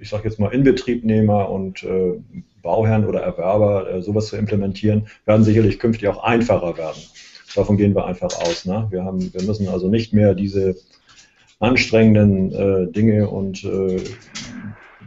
ich 0.00 0.08
sage 0.08 0.28
jetzt 0.28 0.38
mal 0.38 0.54
Inbetriebnehmer 0.54 1.50
und 1.50 1.82
äh, 1.82 2.20
Bauherren 2.62 3.06
oder 3.06 3.20
Erwerber 3.20 3.90
äh, 3.90 4.00
sowas 4.00 4.28
zu 4.28 4.36
implementieren, 4.36 5.08
werden 5.26 5.42
sicherlich 5.42 5.80
künftig 5.80 6.08
auch 6.08 6.22
einfacher 6.22 6.78
werden. 6.78 7.02
Davon 7.54 7.76
gehen 7.76 7.94
wir 7.94 8.06
einfach 8.06 8.34
aus. 8.42 8.64
Ne? 8.64 8.86
Wir, 8.90 9.04
haben, 9.04 9.32
wir 9.32 9.42
müssen 9.42 9.68
also 9.68 9.88
nicht 9.88 10.12
mehr 10.12 10.34
diese 10.34 10.76
anstrengenden 11.60 12.52
äh, 12.52 12.92
Dinge 12.92 13.28
und 13.28 13.64
äh, 13.64 14.02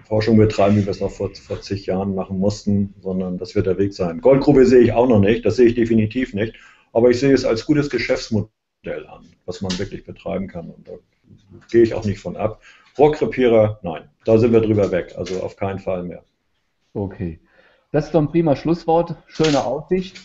Forschung 0.08 0.38
betreiben, 0.38 0.78
wie 0.78 0.86
wir 0.86 0.92
es 0.92 1.02
noch 1.02 1.12
vor, 1.12 1.36
vor 1.36 1.62
zig 1.62 1.86
Jahren 1.86 2.16
machen 2.16 2.40
mussten, 2.40 2.94
sondern 3.02 3.38
das 3.38 3.56
wird 3.56 3.68
der 3.68 3.78
Weg 3.78 3.94
sein. 3.94 4.22
Goldgrube 4.22 4.66
sehe 4.66 4.80
ich 4.80 4.94
auch 4.94 5.08
noch 5.08 5.20
nicht, 5.20 5.46
das 5.46 5.58
sehe 5.58 5.68
ich 5.68 5.76
definitiv 5.76 6.34
nicht, 6.34 6.56
aber 6.94 7.10
ich 7.10 7.20
sehe 7.20 7.34
es 7.34 7.44
als 7.44 7.66
gutes 7.66 7.90
Geschäftsmodell 7.90 8.50
an, 9.08 9.26
was 9.46 9.62
man 9.62 9.78
wirklich 9.78 10.06
betreiben 10.06 10.48
kann. 10.48 10.70
Und 10.70 10.88
da 10.88 10.94
gehe 11.70 11.84
ich 11.84 11.94
auch 11.94 12.06
nicht 12.06 12.20
von 12.20 12.38
ab. 12.38 12.62
Rohrkrepierer, 12.98 13.80
nein, 13.84 14.10
da 14.24 14.38
sind 14.38 14.54
wir 14.54 14.62
drüber 14.62 14.92
weg, 14.92 15.14
also 15.18 15.42
auf 15.42 15.58
keinen 15.58 15.80
Fall 15.80 16.04
mehr. 16.04 16.24
Okay, 16.94 17.40
das 17.92 18.06
ist 18.06 18.16
doch 18.16 18.22
ein 18.22 18.30
prima 18.30 18.56
Schlusswort, 18.56 19.16
schöne 19.28 19.64
Aussicht. 19.64 20.18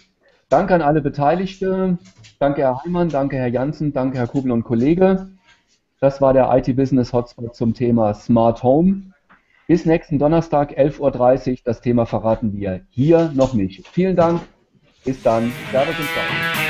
Danke 0.52 0.74
an 0.74 0.82
alle 0.82 1.00
Beteiligten, 1.00 1.98
danke 2.38 2.60
Herr 2.60 2.84
Heimann, 2.84 3.08
danke 3.08 3.38
Herr 3.38 3.48
Janssen, 3.48 3.94
danke 3.94 4.18
Herr 4.18 4.26
Kubel 4.26 4.52
und 4.52 4.64
Kollege. 4.64 5.30
Das 5.98 6.20
war 6.20 6.34
der 6.34 6.54
IT-Business 6.54 7.14
Hotspot 7.14 7.56
zum 7.56 7.72
Thema 7.72 8.12
Smart 8.12 8.62
Home. 8.62 9.14
Bis 9.66 9.86
nächsten 9.86 10.18
Donnerstag, 10.18 10.78
11.30 10.78 11.50
Uhr. 11.52 11.56
Das 11.64 11.80
Thema 11.80 12.04
verraten 12.04 12.52
wir 12.52 12.82
hier 12.90 13.32
noch 13.32 13.54
nicht. 13.54 13.88
Vielen 13.88 14.14
Dank. 14.14 14.42
Bis 15.06 15.22
dann. 15.22 15.50
Servus 15.70 15.98
und 15.98 16.08
Ciao. 16.10 16.61